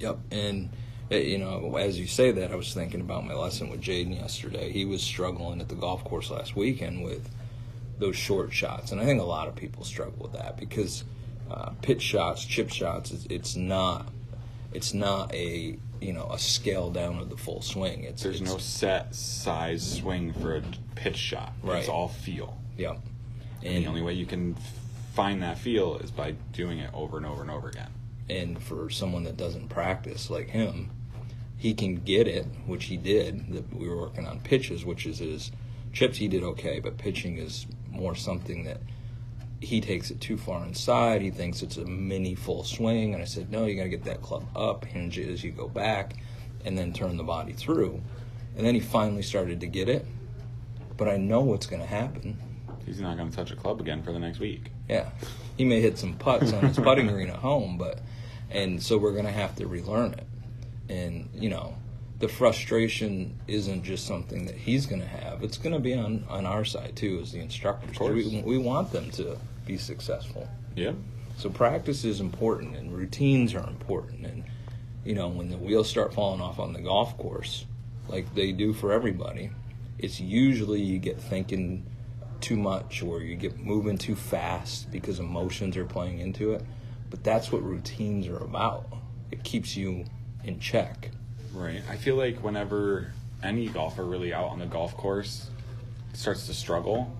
yep. 0.00 0.18
And 0.32 0.70
uh, 1.12 1.16
you 1.16 1.38
know, 1.38 1.76
as 1.76 2.00
you 2.00 2.08
say 2.08 2.32
that, 2.32 2.50
I 2.50 2.56
was 2.56 2.74
thinking 2.74 3.00
about 3.00 3.24
my 3.24 3.34
lesson 3.34 3.70
with 3.70 3.80
Jaden 3.80 4.16
yesterday. 4.16 4.72
He 4.72 4.84
was 4.84 5.02
struggling 5.02 5.60
at 5.60 5.68
the 5.68 5.76
golf 5.76 6.02
course 6.02 6.30
last 6.30 6.56
weekend 6.56 7.04
with 7.04 7.30
those 8.00 8.16
short 8.16 8.52
shots, 8.52 8.90
and 8.90 9.00
I 9.00 9.04
think 9.04 9.20
a 9.20 9.24
lot 9.24 9.46
of 9.46 9.54
people 9.54 9.84
struggle 9.84 10.18
with 10.20 10.32
that 10.32 10.56
because 10.56 11.04
uh, 11.48 11.70
pitch 11.80 12.02
shots, 12.02 12.44
chip 12.44 12.70
shots, 12.70 13.12
it's, 13.12 13.26
it's 13.30 13.56
not. 13.56 14.08
It's 14.72 14.94
not 14.94 15.34
a 15.34 15.78
you 16.00 16.12
know 16.12 16.28
a 16.32 16.38
scale 16.38 16.90
down 16.90 17.18
of 17.18 17.28
the 17.30 17.36
full 17.36 17.62
swing. 17.62 18.04
It's 18.04 18.22
There's 18.22 18.40
it's, 18.40 18.50
no 18.50 18.58
set 18.58 19.14
size 19.14 19.98
swing 19.98 20.32
for 20.32 20.56
a 20.56 20.62
pitch 20.94 21.16
shot. 21.16 21.52
Right. 21.62 21.80
It's 21.80 21.88
all 21.88 22.08
feel. 22.08 22.58
Yep. 22.78 23.00
And 23.62 23.84
the 23.84 23.88
only 23.88 24.02
way 24.02 24.14
you 24.14 24.26
can 24.26 24.56
find 25.14 25.42
that 25.42 25.58
feel 25.58 25.96
is 25.98 26.10
by 26.10 26.32
doing 26.52 26.78
it 26.78 26.90
over 26.94 27.16
and 27.18 27.26
over 27.26 27.42
and 27.42 27.50
over 27.50 27.68
again. 27.68 27.90
and 28.28 28.62
for 28.62 28.88
someone 28.90 29.24
that 29.24 29.36
doesn't 29.36 29.68
practice 29.68 30.30
like 30.30 30.48
him, 30.50 30.90
he 31.56 31.74
can 31.74 31.96
get 31.96 32.26
it, 32.28 32.46
which 32.66 32.84
he 32.84 32.96
did. 32.96 33.52
That 33.52 33.74
we 33.74 33.88
were 33.88 33.96
working 33.98 34.26
on 34.26 34.40
pitches, 34.40 34.84
which 34.84 35.06
is 35.06 35.18
his 35.18 35.50
chips. 35.92 36.16
He 36.18 36.28
did 36.28 36.42
okay, 36.42 36.80
but 36.80 36.96
pitching 36.96 37.36
is 37.38 37.66
more 37.90 38.14
something 38.14 38.64
that 38.64 38.78
he 39.60 39.80
takes 39.80 40.10
it 40.10 40.20
too 40.20 40.36
far 40.36 40.64
inside. 40.64 41.22
He 41.22 41.30
thinks 41.30 41.62
it's 41.62 41.76
a 41.76 41.84
mini 41.84 42.34
full 42.34 42.64
swing, 42.64 43.14
and 43.14 43.22
I 43.22 43.26
said, 43.26 43.50
no, 43.50 43.66
you 43.66 43.76
got 43.76 43.84
to 43.84 43.88
get 43.88 44.04
that 44.04 44.22
club 44.22 44.46
up, 44.56 44.84
hinge 44.84 45.18
it 45.18 45.28
as 45.28 45.44
you 45.44 45.50
go 45.52 45.68
back, 45.68 46.14
and 46.64 46.76
then 46.76 46.92
turn 46.92 47.16
the 47.16 47.24
body 47.24 47.52
through. 47.52 48.00
And 48.56 48.66
then 48.66 48.74
he 48.74 48.80
finally 48.80 49.22
started 49.22 49.60
to 49.60 49.66
get 49.66 49.88
it, 49.88 50.06
but 50.96 51.08
I 51.08 51.16
know 51.16 51.40
what's 51.40 51.66
going 51.66 51.82
to 51.82 51.88
happen. 51.88 52.38
He's 52.86 53.00
not 53.00 53.16
going 53.16 53.30
to 53.30 53.36
touch 53.36 53.50
a 53.50 53.56
club 53.56 53.80
again 53.80 54.02
for 54.02 54.12
the 54.12 54.18
next 54.18 54.40
week. 54.40 54.70
Yeah, 54.88 55.10
he 55.56 55.64
may 55.64 55.80
hit 55.80 55.98
some 55.98 56.14
putts 56.14 56.52
on 56.52 56.64
his 56.66 56.76
putting 56.76 57.06
green 57.06 57.28
at 57.28 57.36
home, 57.36 57.78
but 57.78 58.00
and 58.50 58.82
so 58.82 58.98
we're 58.98 59.12
gonna 59.12 59.30
have 59.30 59.54
to 59.56 59.66
relearn 59.68 60.14
it. 60.14 60.26
And 60.88 61.28
you 61.32 61.48
know, 61.48 61.76
the 62.20 62.28
frustration 62.28 63.38
isn't 63.48 63.82
just 63.82 64.06
something 64.06 64.46
that 64.46 64.54
he's 64.54 64.86
gonna 64.86 65.06
have; 65.06 65.42
it's 65.42 65.58
gonna 65.58 65.80
be 65.80 65.94
on 65.94 66.24
on 66.28 66.46
our 66.46 66.64
side 66.64 66.94
too, 66.94 67.18
as 67.20 67.32
the 67.32 67.40
instructors. 67.40 67.98
We, 67.98 68.42
we 68.44 68.58
want 68.58 68.92
them 68.92 69.10
to 69.12 69.38
be 69.66 69.76
successful. 69.76 70.48
Yep. 70.76 70.94
So 71.38 71.48
practice 71.48 72.04
is 72.04 72.20
important, 72.20 72.76
and 72.76 72.92
routines 72.92 73.54
are 73.54 73.66
important. 73.66 74.26
And 74.26 74.44
you 75.04 75.14
know, 75.14 75.28
when 75.28 75.48
the 75.48 75.56
wheels 75.56 75.88
start 75.88 76.12
falling 76.12 76.42
off 76.42 76.58
on 76.58 76.74
the 76.74 76.80
golf 76.80 77.16
course, 77.16 77.64
like 78.08 78.34
they 78.34 78.52
do 78.52 78.74
for 78.74 78.92
everybody, 78.92 79.50
it's 79.98 80.20
usually 80.20 80.82
you 80.82 80.98
get 80.98 81.18
thinking 81.20 81.86
too 82.42 82.56
much 82.56 83.02
or 83.02 83.20
you 83.22 83.36
get 83.36 83.58
moving 83.58 83.96
too 83.98 84.14
fast 84.14 84.90
because 84.90 85.18
emotions 85.18 85.76
are 85.76 85.84
playing 85.84 86.18
into 86.18 86.52
it. 86.52 86.62
But 87.08 87.24
that's 87.24 87.50
what 87.50 87.62
routines 87.62 88.28
are 88.28 88.38
about. 88.38 88.86
It 89.30 89.42
keeps 89.42 89.76
you 89.76 90.04
in 90.44 90.60
check. 90.60 91.10
Right. 91.52 91.82
I 91.88 91.96
feel 91.96 92.16
like 92.16 92.42
whenever 92.42 93.12
any 93.42 93.68
golfer 93.68 94.04
really 94.04 94.32
out 94.32 94.46
on 94.50 94.58
the 94.58 94.66
golf 94.66 94.96
course 94.96 95.48
starts 96.12 96.46
to 96.46 96.54
struggle, 96.54 97.12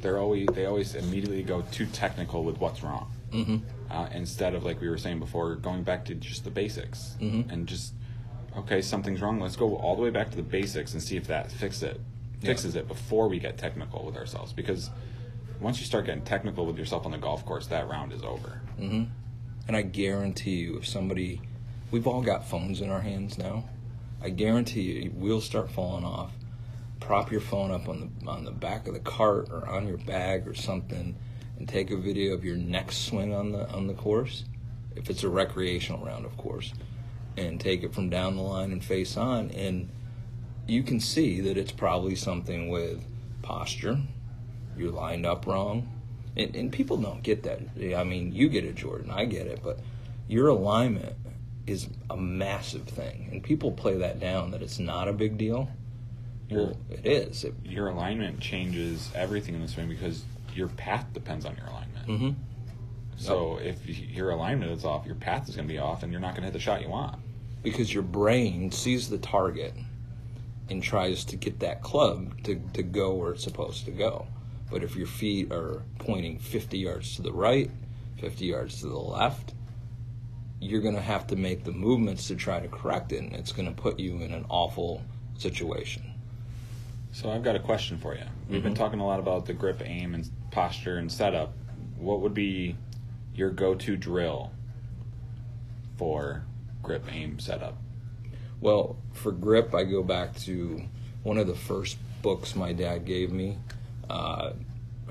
they're 0.00 0.18
always 0.18 0.46
they 0.54 0.66
always 0.66 0.94
immediately 0.94 1.42
go 1.42 1.62
too 1.72 1.86
technical 1.86 2.44
with 2.44 2.58
what's 2.58 2.82
wrong. 2.82 3.10
Mm-hmm. 3.32 3.56
Uh, 3.90 4.08
instead 4.14 4.54
of 4.54 4.64
like 4.64 4.80
we 4.80 4.88
were 4.88 4.98
saying 4.98 5.18
before, 5.18 5.54
going 5.56 5.82
back 5.82 6.04
to 6.06 6.14
just 6.14 6.44
the 6.44 6.50
basics 6.50 7.16
Mm-hmm. 7.20 7.50
and 7.50 7.66
just 7.66 7.94
okay, 8.56 8.80
something's 8.82 9.20
wrong. 9.20 9.40
Let's 9.40 9.56
go 9.56 9.76
all 9.76 9.94
the 9.96 10.02
way 10.02 10.10
back 10.10 10.30
to 10.30 10.36
the 10.36 10.42
basics 10.42 10.92
and 10.94 11.02
see 11.02 11.16
if 11.16 11.26
that 11.28 11.50
fix 11.50 11.82
it 11.82 12.00
fixes 12.40 12.76
it 12.76 12.86
before 12.86 13.28
we 13.28 13.38
get 13.40 13.58
technical 13.58 14.04
with 14.04 14.16
ourselves. 14.16 14.52
Because 14.52 14.90
once 15.60 15.80
you 15.80 15.84
start 15.86 16.06
getting 16.06 16.22
technical 16.24 16.64
with 16.66 16.78
yourself 16.78 17.04
on 17.04 17.10
the 17.12 17.18
golf 17.18 17.44
course, 17.44 17.66
that 17.66 17.88
round 17.88 18.12
is 18.12 18.22
over. 18.22 18.60
And 19.66 19.76
I 19.76 19.82
guarantee 19.82 20.56
you, 20.56 20.76
if 20.78 20.86
somebody, 20.86 21.40
we've 21.90 22.06
all 22.06 22.22
got 22.22 22.48
phones 22.48 22.80
in 22.80 22.90
our 22.90 23.00
hands 23.00 23.38
now. 23.38 23.64
I 24.20 24.30
guarantee 24.30 24.82
you, 24.82 25.12
we'll 25.14 25.40
start 25.40 25.70
falling 25.70 26.04
off. 26.04 26.32
Prop 27.00 27.30
your 27.30 27.40
phone 27.40 27.70
up 27.70 27.88
on 27.88 28.12
the 28.22 28.30
on 28.30 28.44
the 28.44 28.50
back 28.50 28.88
of 28.88 28.94
the 28.94 29.00
cart 29.00 29.48
or 29.50 29.66
on 29.68 29.86
your 29.86 29.98
bag 29.98 30.48
or 30.48 30.54
something, 30.54 31.16
and 31.58 31.68
take 31.68 31.90
a 31.90 31.96
video 31.96 32.34
of 32.34 32.44
your 32.44 32.56
next 32.56 33.06
swing 33.06 33.32
on 33.32 33.52
the 33.52 33.70
on 33.70 33.86
the 33.86 33.94
course. 33.94 34.44
If 34.96 35.08
it's 35.08 35.22
a 35.22 35.28
recreational 35.28 36.04
round, 36.04 36.26
of 36.26 36.36
course, 36.36 36.74
and 37.36 37.60
take 37.60 37.84
it 37.84 37.94
from 37.94 38.10
down 38.10 38.36
the 38.36 38.42
line 38.42 38.72
and 38.72 38.84
face 38.84 39.16
on, 39.16 39.50
and 39.52 39.90
you 40.66 40.82
can 40.82 41.00
see 41.00 41.40
that 41.40 41.56
it's 41.56 41.72
probably 41.72 42.16
something 42.16 42.68
with 42.68 43.04
posture. 43.42 43.98
You're 44.76 44.92
lined 44.92 45.24
up 45.24 45.46
wrong. 45.46 45.88
And, 46.36 46.54
and 46.54 46.70
people 46.70 46.98
don't 46.98 47.22
get 47.22 47.42
that. 47.44 47.60
I 47.96 48.04
mean, 48.04 48.32
you 48.32 48.48
get 48.48 48.64
it, 48.64 48.76
Jordan. 48.76 49.10
I 49.10 49.24
get 49.24 49.46
it. 49.46 49.60
But 49.62 49.80
your 50.28 50.48
alignment 50.48 51.16
is 51.68 51.88
a 52.10 52.16
massive 52.16 52.84
thing. 52.88 53.28
And 53.32 53.42
people 53.42 53.72
play 53.72 53.96
that 53.98 54.20
down 54.20 54.50
that 54.52 54.62
it's 54.62 54.78
not 54.78 55.08
a 55.08 55.12
big 55.12 55.36
deal. 55.38 55.68
Well, 56.50 56.76
it 56.90 57.06
is. 57.06 57.44
It, 57.44 57.54
Your 57.64 57.88
alignment 57.88 58.40
changes 58.40 59.10
everything 59.14 59.54
in 59.54 59.60
the 59.62 59.68
swing 59.68 59.88
because 59.88 60.24
your 60.54 60.68
path 60.68 61.06
depends 61.12 61.44
on 61.44 61.56
your 61.56 61.66
alignment. 61.66 62.06
Mhm. 62.08 62.34
So 63.16 63.58
if 63.58 63.86
your 63.88 64.30
alignment 64.30 64.70
is 64.72 64.84
off, 64.84 65.04
your 65.04 65.16
path 65.16 65.48
is 65.48 65.56
going 65.56 65.66
to 65.68 65.72
be 65.74 65.78
off, 65.78 66.02
and 66.02 66.12
you're 66.12 66.20
not 66.20 66.30
going 66.34 66.42
to 66.42 66.46
hit 66.46 66.52
the 66.52 66.58
shot 66.60 66.82
you 66.82 66.88
want. 66.88 67.16
because 67.60 67.92
your 67.92 68.04
brain 68.04 68.70
sees 68.70 69.10
the 69.10 69.18
target 69.18 69.74
and 70.70 70.80
tries 70.80 71.24
to 71.24 71.36
get 71.36 71.58
that 71.58 71.82
club 71.82 72.40
to, 72.44 72.54
to 72.72 72.84
go 72.84 73.12
where 73.14 73.32
it's 73.32 73.42
supposed 73.42 73.84
to 73.84 73.90
go. 73.90 74.26
But 74.70 74.84
if 74.84 74.94
your 74.94 75.08
feet 75.08 75.50
are 75.50 75.82
pointing 75.98 76.38
50 76.38 76.78
yards 76.78 77.16
to 77.16 77.22
the 77.22 77.32
right, 77.32 77.68
50 78.20 78.46
yards 78.46 78.80
to 78.80 78.86
the 78.86 78.96
left, 78.98 79.54
you're 80.60 80.80
going 80.80 80.94
to 80.94 81.00
have 81.00 81.26
to 81.28 81.36
make 81.36 81.64
the 81.64 81.72
movements 81.72 82.28
to 82.28 82.36
try 82.36 82.60
to 82.60 82.68
correct 82.68 83.12
it, 83.12 83.18
and 83.18 83.32
it's 83.34 83.52
going 83.52 83.68
to 83.68 83.80
put 83.80 83.98
you 83.98 84.20
in 84.20 84.32
an 84.32 84.44
awful 84.48 85.02
situation. 85.36 86.02
So 87.12 87.30
I've 87.30 87.42
got 87.42 87.56
a 87.56 87.60
question 87.60 87.98
for 87.98 88.14
you. 88.14 88.24
We've 88.48 88.62
been 88.62 88.74
talking 88.74 89.00
a 89.00 89.06
lot 89.06 89.18
about 89.18 89.46
the 89.46 89.52
grip, 89.52 89.82
aim, 89.84 90.14
and 90.14 90.28
posture 90.50 90.98
and 90.98 91.10
setup. 91.10 91.52
What 91.96 92.20
would 92.20 92.34
be 92.34 92.76
your 93.34 93.50
go-to 93.50 93.96
drill 93.96 94.52
for 95.96 96.44
grip, 96.82 97.04
aim, 97.10 97.38
setup? 97.38 97.76
Well, 98.60 98.96
for 99.12 99.32
grip, 99.32 99.74
I 99.74 99.84
go 99.84 100.02
back 100.02 100.36
to 100.40 100.82
one 101.22 101.38
of 101.38 101.46
the 101.46 101.54
first 101.54 101.98
books 102.22 102.54
my 102.54 102.72
dad 102.72 103.04
gave 103.04 103.32
me. 103.32 103.58
Uh, 104.10 104.52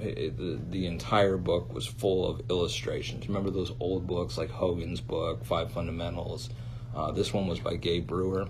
it, 0.02 0.38
the, 0.38 0.60
the 0.70 0.86
entire 0.86 1.38
book 1.38 1.74
was 1.74 1.86
full 1.86 2.28
of 2.28 2.42
illustrations. 2.50 3.28
Remember 3.28 3.50
those 3.50 3.74
old 3.80 4.08
books 4.08 4.38
like 4.38 4.50
Hogan's 4.50 5.02
book, 5.02 5.46
Five 5.46 5.72
Fundamentals? 5.72 6.50
Uh, 6.96 7.12
this 7.12 7.34
one 7.34 7.48
was 7.48 7.60
by 7.60 7.76
Gabe 7.76 8.08
Brewer, 8.08 8.48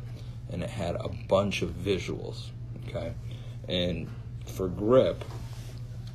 and 0.51 0.63
it 0.63 0.69
had 0.69 0.95
a 0.95 1.09
bunch 1.27 1.61
of 1.61 1.71
visuals. 1.71 2.49
Okay, 2.87 3.13
and 3.67 4.07
for 4.45 4.67
grip, 4.67 5.23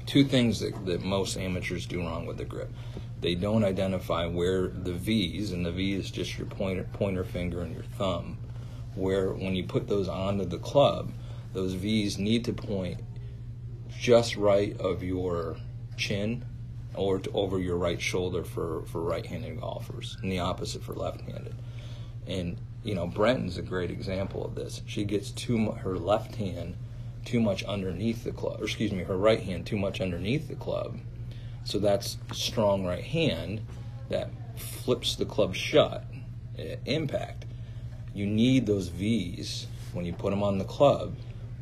two 0.07 0.25
things 0.25 0.61
that, 0.61 0.87
that 0.87 1.03
most 1.03 1.37
amateurs 1.37 1.87
do 1.87 2.01
wrong 2.01 2.27
with 2.27 2.39
the 2.39 2.45
grip. 2.45 2.73
They 3.21 3.35
don't 3.35 3.65
identify 3.65 4.27
where 4.27 4.69
the 4.69 4.95
V's, 4.95 5.53
and 5.53 5.65
the 5.65 5.71
V 5.71 5.93
is 5.93 6.11
just 6.11 6.37
your 6.37 6.47
pointer, 6.47 6.89
pointer 6.93 7.23
finger 7.23 7.63
and 7.63 7.73
your 7.73 7.85
thumb, 7.85 8.39
where 8.95 9.33
when 9.33 9.55
you 9.55 9.65
put 9.65 9.87
those 9.87 10.09
onto 10.09 10.45
the 10.45 10.59
club, 10.59 11.13
those 11.53 11.75
V's 11.75 12.19
need 12.19 12.45
to 12.47 12.53
point 12.53 13.01
just 14.03 14.35
right 14.37 14.77
of 14.81 15.01
your 15.05 15.57
chin 15.97 16.45
or 16.93 17.23
over 17.33 17.61
your 17.61 17.77
right 17.77 18.03
shoulder 18.03 18.43
for, 18.43 18.83
for 18.87 19.01
right-handed 19.01 19.61
golfers, 19.61 20.17
and 20.21 20.33
the 20.33 20.41
opposite 20.41 20.83
for 20.83 20.93
left-handed. 20.93 21.55
And 22.27 22.57
you 22.83 22.97
know, 22.97 23.07
Brenton's 23.07 23.59
a 23.59 23.63
great 23.63 23.93
example 23.93 24.45
of 24.45 24.57
this. 24.57 24.83
She 24.87 25.05
gets 25.05 25.31
too 25.31 25.57
mu- 25.57 25.71
her 25.71 25.97
left 25.97 26.35
hand 26.35 26.75
too 27.25 27.39
much 27.39 27.63
underneath 27.63 28.25
the 28.25 28.33
club, 28.33 28.61
or 28.61 28.65
excuse 28.65 28.91
me, 28.91 29.05
her 29.05 29.17
right 29.17 29.41
hand 29.41 29.67
too 29.67 29.77
much 29.77 30.01
underneath 30.01 30.49
the 30.49 30.57
club. 30.57 30.99
So 31.63 31.79
that's 31.79 32.19
strong 32.33 32.85
right 32.85 33.05
hand 33.05 33.61
that 34.09 34.31
flips 34.57 35.15
the 35.15 35.27
club 35.27 35.55
shut. 35.55 36.05
eh, 36.59 36.75
Impact. 36.87 37.45
You 38.13 38.27
need 38.27 38.67
those 38.67 38.89
V's 38.89 39.69
when 39.93 40.05
you 40.05 40.13
put 40.13 40.31
them 40.31 40.43
on 40.43 40.59
the 40.59 40.65
club. 40.65 41.15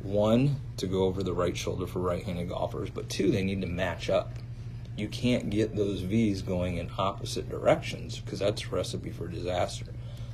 One 0.03 0.57
to 0.77 0.87
go 0.87 1.03
over 1.03 1.23
the 1.23 1.33
right 1.33 1.55
shoulder 1.55 1.87
for 1.87 1.99
right-handed 1.99 2.49
golfers, 2.49 2.89
but 2.89 3.09
two 3.09 3.31
they 3.31 3.43
need 3.43 3.61
to 3.61 3.67
match 3.67 4.09
up. 4.09 4.31
you 4.97 5.07
can't 5.07 5.49
get 5.49 5.75
those 5.75 6.01
V's 6.01 6.41
going 6.41 6.77
in 6.77 6.89
opposite 6.97 7.49
directions 7.49 8.19
because 8.19 8.39
that's 8.39 8.63
a 8.65 8.69
recipe 8.69 9.09
for 9.09 9.27
disaster. 9.27 9.87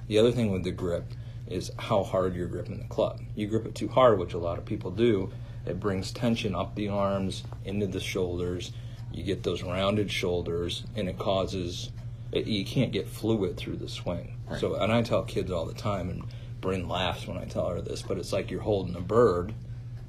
The 0.07 0.17
other 0.17 0.31
thing 0.31 0.51
with 0.51 0.63
the 0.63 0.71
grip 0.71 1.05
is 1.47 1.71
how 1.77 2.03
hard 2.03 2.35
you're 2.35 2.47
gripping 2.47 2.79
the 2.79 2.87
club. 2.87 3.21
You 3.35 3.47
grip 3.47 3.65
it 3.65 3.75
too 3.75 3.87
hard, 3.87 4.19
which 4.19 4.33
a 4.33 4.37
lot 4.37 4.57
of 4.57 4.65
people 4.65 4.91
do, 4.91 5.31
it 5.65 5.79
brings 5.79 6.11
tension 6.11 6.55
up 6.55 6.75
the 6.75 6.89
arms, 6.89 7.43
into 7.65 7.87
the 7.87 7.99
shoulders. 7.99 8.71
You 9.13 9.23
get 9.23 9.43
those 9.43 9.63
rounded 9.63 10.11
shoulders, 10.11 10.83
and 10.95 11.07
it 11.07 11.17
causes 11.17 11.91
it, 12.31 12.45
you 12.45 12.65
can't 12.65 12.91
get 12.91 13.07
fluid 13.07 13.55
through 13.55 13.77
the 13.77 13.87
swing. 13.87 14.37
Right. 14.49 14.59
So, 14.59 14.75
and 14.75 14.91
I 14.91 15.01
tell 15.01 15.23
kids 15.23 15.49
all 15.49 15.65
the 15.65 15.73
time, 15.73 16.09
and 16.09 16.23
Bryn 16.61 16.87
laughs 16.87 17.27
when 17.27 17.37
I 17.37 17.45
tell 17.45 17.69
her 17.69 17.81
this, 17.81 18.01
but 18.01 18.17
it's 18.17 18.33
like 18.33 18.49
you're 18.51 18.61
holding 18.61 18.95
a 18.95 19.01
bird. 19.01 19.53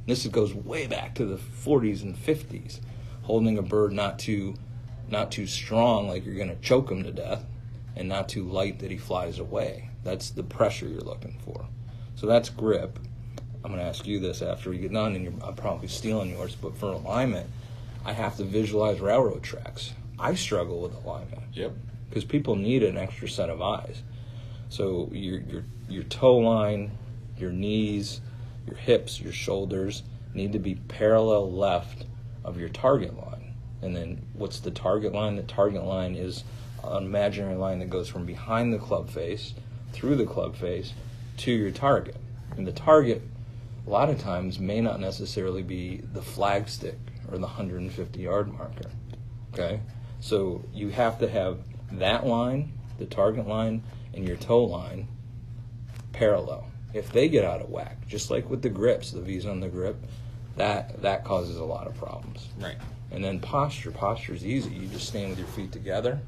This 0.06 0.26
goes 0.26 0.54
way 0.54 0.86
back 0.86 1.14
to 1.16 1.26
the 1.26 1.36
40s 1.36 2.02
and 2.02 2.16
50s, 2.16 2.80
holding 3.22 3.58
a 3.58 3.62
bird 3.62 3.92
not 3.92 4.18
too, 4.18 4.54
not 5.10 5.30
too 5.30 5.46
strong, 5.46 6.08
like 6.08 6.24
you're 6.24 6.34
going 6.34 6.48
to 6.48 6.62
choke 6.62 6.90
him 6.90 7.02
to 7.04 7.12
death, 7.12 7.44
and 7.94 8.08
not 8.08 8.28
too 8.28 8.44
light 8.44 8.78
that 8.78 8.90
he 8.90 8.96
flies 8.96 9.38
away. 9.38 9.90
That's 10.04 10.30
the 10.30 10.42
pressure 10.42 10.88
you're 10.88 11.00
looking 11.00 11.38
for. 11.44 11.66
So 12.14 12.26
that's 12.26 12.48
grip. 12.48 12.98
I'm 13.64 13.70
going 13.72 13.82
to 13.82 13.88
ask 13.88 14.06
you 14.06 14.18
this 14.20 14.40
after 14.40 14.70
we 14.70 14.78
get 14.78 14.92
done, 14.92 15.14
and 15.14 15.24
you're, 15.24 15.34
I'm 15.42 15.54
probably 15.54 15.88
stealing 15.88 16.30
yours, 16.30 16.54
but 16.54 16.76
for 16.76 16.86
alignment, 16.86 17.50
I 18.04 18.12
have 18.12 18.36
to 18.38 18.44
visualize 18.44 19.00
railroad 19.00 19.42
tracks. 19.42 19.92
I 20.18 20.34
struggle 20.34 20.80
with 20.80 20.94
alignment 21.04 21.42
Yep. 21.52 21.72
because 22.08 22.24
people 22.24 22.56
need 22.56 22.82
an 22.82 22.96
extra 22.96 23.28
set 23.28 23.50
of 23.50 23.60
eyes. 23.60 24.02
So 24.68 25.08
your 25.12 25.40
your 25.40 25.64
your 25.88 26.02
toe 26.04 26.36
line, 26.36 26.90
your 27.36 27.52
knees, 27.52 28.20
your 28.66 28.76
hips, 28.76 29.20
your 29.20 29.32
shoulders 29.32 30.02
need 30.34 30.52
to 30.52 30.58
be 30.58 30.74
parallel 30.74 31.50
left 31.50 32.04
of 32.44 32.58
your 32.58 32.68
target 32.68 33.16
line. 33.16 33.54
And 33.82 33.94
then 33.94 34.22
what's 34.34 34.60
the 34.60 34.70
target 34.70 35.12
line? 35.12 35.36
The 35.36 35.42
target 35.42 35.84
line 35.84 36.14
is 36.14 36.44
an 36.84 37.04
imaginary 37.04 37.56
line 37.56 37.78
that 37.78 37.90
goes 37.90 38.08
from 38.08 38.26
behind 38.26 38.72
the 38.72 38.78
club 38.78 39.08
face 39.08 39.54
through 39.92 40.16
the 40.16 40.26
club 40.26 40.56
face 40.56 40.92
to 41.38 41.52
your 41.52 41.70
target. 41.70 42.16
And 42.56 42.66
the 42.66 42.72
target 42.72 43.22
a 43.86 43.90
lot 43.90 44.10
of 44.10 44.20
times 44.20 44.58
may 44.58 44.80
not 44.80 45.00
necessarily 45.00 45.62
be 45.62 46.02
the 46.12 46.20
flag 46.20 46.68
stick 46.68 46.98
or 47.30 47.38
the 47.38 47.46
150 47.46 48.20
yard 48.20 48.52
marker. 48.52 48.90
Okay? 49.54 49.80
So 50.20 50.64
you 50.74 50.88
have 50.90 51.18
to 51.20 51.28
have 51.28 51.60
that 51.92 52.26
line, 52.26 52.72
the 52.98 53.06
target 53.06 53.46
line, 53.46 53.82
and 54.14 54.26
your 54.26 54.36
toe 54.36 54.64
line 54.64 55.08
parallel. 56.12 56.66
If 56.94 57.12
they 57.12 57.28
get 57.28 57.44
out 57.44 57.60
of 57.60 57.68
whack, 57.68 58.06
just 58.06 58.30
like 58.30 58.48
with 58.48 58.62
the 58.62 58.70
grips, 58.70 59.10
the 59.10 59.20
V's 59.20 59.46
on 59.46 59.60
the 59.60 59.68
grip, 59.68 59.96
that 60.56 61.02
that 61.02 61.24
causes 61.24 61.58
a 61.58 61.64
lot 61.64 61.86
of 61.86 61.96
problems. 61.96 62.48
Right. 62.58 62.76
And 63.10 63.24
then 63.24 63.40
posture. 63.40 63.90
Posture 63.90 64.34
is 64.34 64.44
easy. 64.44 64.70
You 64.70 64.88
just 64.88 65.08
stand 65.08 65.30
with 65.30 65.38
your 65.38 65.48
feet 65.48 65.72
together, 65.72 66.20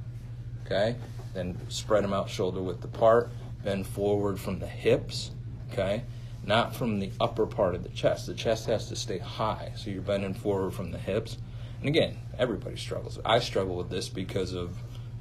okay? 0.64 0.96
Then 1.34 1.58
spread 1.68 2.04
them 2.04 2.12
out 2.12 2.30
shoulder 2.30 2.62
width 2.62 2.84
apart. 2.84 3.30
Bend 3.62 3.86
forward 3.86 4.40
from 4.40 4.58
the 4.58 4.66
hips, 4.66 5.32
okay? 5.72 6.02
Not 6.44 6.74
from 6.74 6.98
the 6.98 7.10
upper 7.20 7.46
part 7.46 7.74
of 7.74 7.82
the 7.82 7.90
chest. 7.90 8.26
The 8.26 8.34
chest 8.34 8.66
has 8.66 8.88
to 8.88 8.96
stay 8.96 9.18
high, 9.18 9.72
so 9.76 9.90
you're 9.90 10.00
bending 10.00 10.32
forward 10.32 10.72
from 10.72 10.90
the 10.90 10.98
hips. 10.98 11.36
And 11.80 11.88
again, 11.88 12.16
everybody 12.38 12.76
struggles. 12.76 13.18
I 13.24 13.40
struggle 13.40 13.76
with 13.76 13.90
this 13.90 14.08
because 14.08 14.54
of 14.54 14.76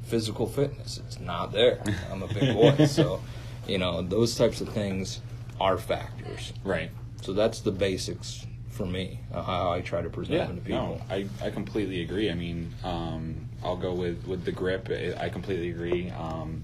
physical 0.10 0.48
fitness. 0.48 0.98
It's 1.06 1.20
not 1.20 1.52
there. 1.52 1.82
I'm 2.12 2.24
a 2.24 2.28
big 2.28 2.54
boy, 2.54 2.86
so 2.86 3.22
you 3.68 3.78
know 3.78 4.02
those 4.02 4.36
types 4.36 4.60
of 4.62 4.70
things 4.70 5.22
are 5.62 5.78
factors. 5.78 6.52
Right. 6.64 6.92
So 7.22 7.34
that's 7.34 7.60
the 7.60 7.72
basics 7.72 8.46
for 8.70 8.86
me. 8.86 9.20
How 9.34 9.72
I 9.72 9.82
try 9.82 10.02
to 10.02 10.10
present 10.10 10.38
Yeah, 10.40 10.46
them 10.48 10.56
to 10.56 10.62
people. 10.62 11.02
no, 11.10 11.14
I, 11.14 11.28
I 11.44 11.50
completely 11.52 12.02
agree. 12.02 12.32
I 12.32 12.34
mean, 12.34 12.74
um, 12.84 13.36
I'll 13.62 13.76
go 13.76 13.94
with, 13.94 14.26
with 14.26 14.46
the 14.46 14.54
grip. 14.54 14.90
I 15.20 15.28
completely 15.28 15.70
agree. 15.70 16.10
Um, 16.12 16.64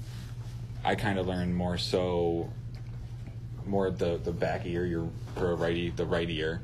I 0.86 0.96
kind 0.96 1.20
of 1.20 1.28
learned 1.28 1.54
more 1.56 1.78
so, 1.78 2.50
more 3.66 3.92
the 3.92 4.18
the 4.24 4.32
back 4.32 4.66
ear, 4.66 4.86
your 4.86 5.10
for 5.36 5.52
a 5.52 5.56
righty, 5.56 5.90
the 5.90 6.06
right 6.06 6.30
ear, 6.30 6.62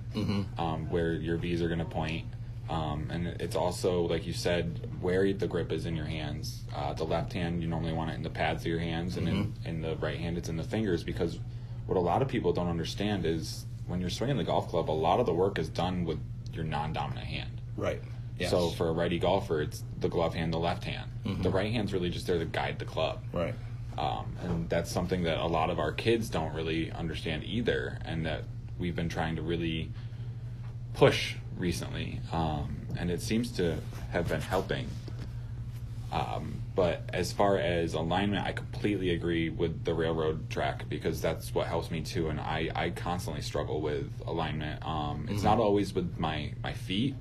um, 0.58 0.90
where 0.90 1.14
your 1.14 1.38
V's 1.38 1.62
are 1.62 1.68
going 1.68 1.80
to 1.80 1.86
point. 1.86 2.26
Um, 2.70 3.10
and 3.12 3.28
it's 3.28 3.56
also, 3.56 4.04
like 4.04 4.26
you 4.26 4.32
said, 4.34 4.88
where 5.02 5.34
the 5.34 5.48
grip 5.48 5.72
is 5.74 5.86
in 5.86 5.96
your 5.96 6.06
hands. 6.06 6.62
Uh, 6.74 6.94
the 6.94 7.04
left 7.04 7.34
hand, 7.34 7.62
you 7.62 7.68
normally 7.68 7.92
want 7.94 8.12
it 8.12 8.14
in 8.14 8.24
the 8.24 8.30
pads 8.30 8.64
of 8.64 8.68
your 8.68 8.80
hands, 8.80 9.18
and 9.18 9.28
in, 9.28 9.54
in 9.66 9.82
the 9.82 9.96
right 9.98 10.18
hand, 10.18 10.38
it's 10.38 10.48
in 10.48 10.56
the 10.56 10.64
fingers. 10.64 11.04
Because 11.04 11.40
what 11.86 11.98
a 11.98 12.02
lot 12.02 12.22
of 12.22 12.28
people 12.30 12.54
don't 12.54 12.70
understand 12.70 13.26
is 13.26 13.66
when 13.88 14.00
you're 14.00 14.10
swinging 14.10 14.38
the 14.38 14.44
golf 14.46 14.70
club, 14.70 14.90
a 14.90 14.92
lot 14.92 15.20
of 15.20 15.26
the 15.26 15.34
work 15.34 15.60
is 15.60 15.68
done 15.68 16.06
with 16.06 16.20
your 16.54 16.64
non-dominant 16.64 17.26
hand. 17.28 17.62
Right. 17.76 18.02
Yes. 18.38 18.52
So 18.52 18.70
for 18.70 18.88
a 18.88 18.92
righty 18.94 19.20
golfer, 19.20 19.62
it's 19.62 19.84
the 20.00 20.08
glove 20.08 20.34
hand, 20.34 20.54
the 20.54 20.58
left 20.60 20.84
hand. 20.86 21.10
The 21.44 21.50
right 21.50 21.72
hand's 21.72 21.92
really 21.94 22.10
just 22.10 22.26
there 22.26 22.40
to 22.40 22.46
guide 22.46 22.80
the 22.80 22.86
club. 22.86 23.24
right. 23.34 23.54
Um, 23.98 24.34
and 24.42 24.70
that's 24.70 24.90
something 24.90 25.24
that 25.24 25.38
a 25.40 25.46
lot 25.46 25.70
of 25.70 25.78
our 25.78 25.92
kids 25.92 26.30
don't 26.30 26.54
really 26.56 26.90
understand 26.94 27.44
either, 27.44 28.00
and 28.06 28.26
that 28.26 28.46
we've 28.80 28.96
been 28.96 29.10
trying 29.10 29.36
to 29.36 29.42
really 29.42 29.92
push 30.94 31.36
recently. 31.58 32.20
Um, 32.32 32.76
and 32.98 33.10
it 33.10 33.22
seems 33.22 33.52
to 33.54 33.78
have 34.12 34.28
been 34.28 34.42
helping. 34.42 34.88
Um, 36.12 36.62
but 36.76 37.04
as 37.14 37.32
far 37.32 37.58
as 37.58 37.94
alignment, 37.94 38.46
I 38.46 38.52
completely 38.52 39.12
agree 39.12 39.50
with 39.50 39.86
the 39.86 39.94
railroad 39.94 40.50
track 40.50 40.90
because 40.90 41.22
that's 41.22 41.54
what 41.54 41.68
helps 41.68 41.90
me 41.90 42.02
too. 42.02 42.30
And 42.30 42.40
I, 42.40 42.70
I 42.76 42.90
constantly 42.90 43.42
struggle 43.42 43.82
with 43.82 44.10
alignment. 44.26 44.86
Um, 44.86 45.28
it's 45.30 45.44
not 45.44 45.58
always 45.60 45.94
with 45.94 46.18
my, 46.18 46.54
my 46.64 46.74
feet. 46.74 47.16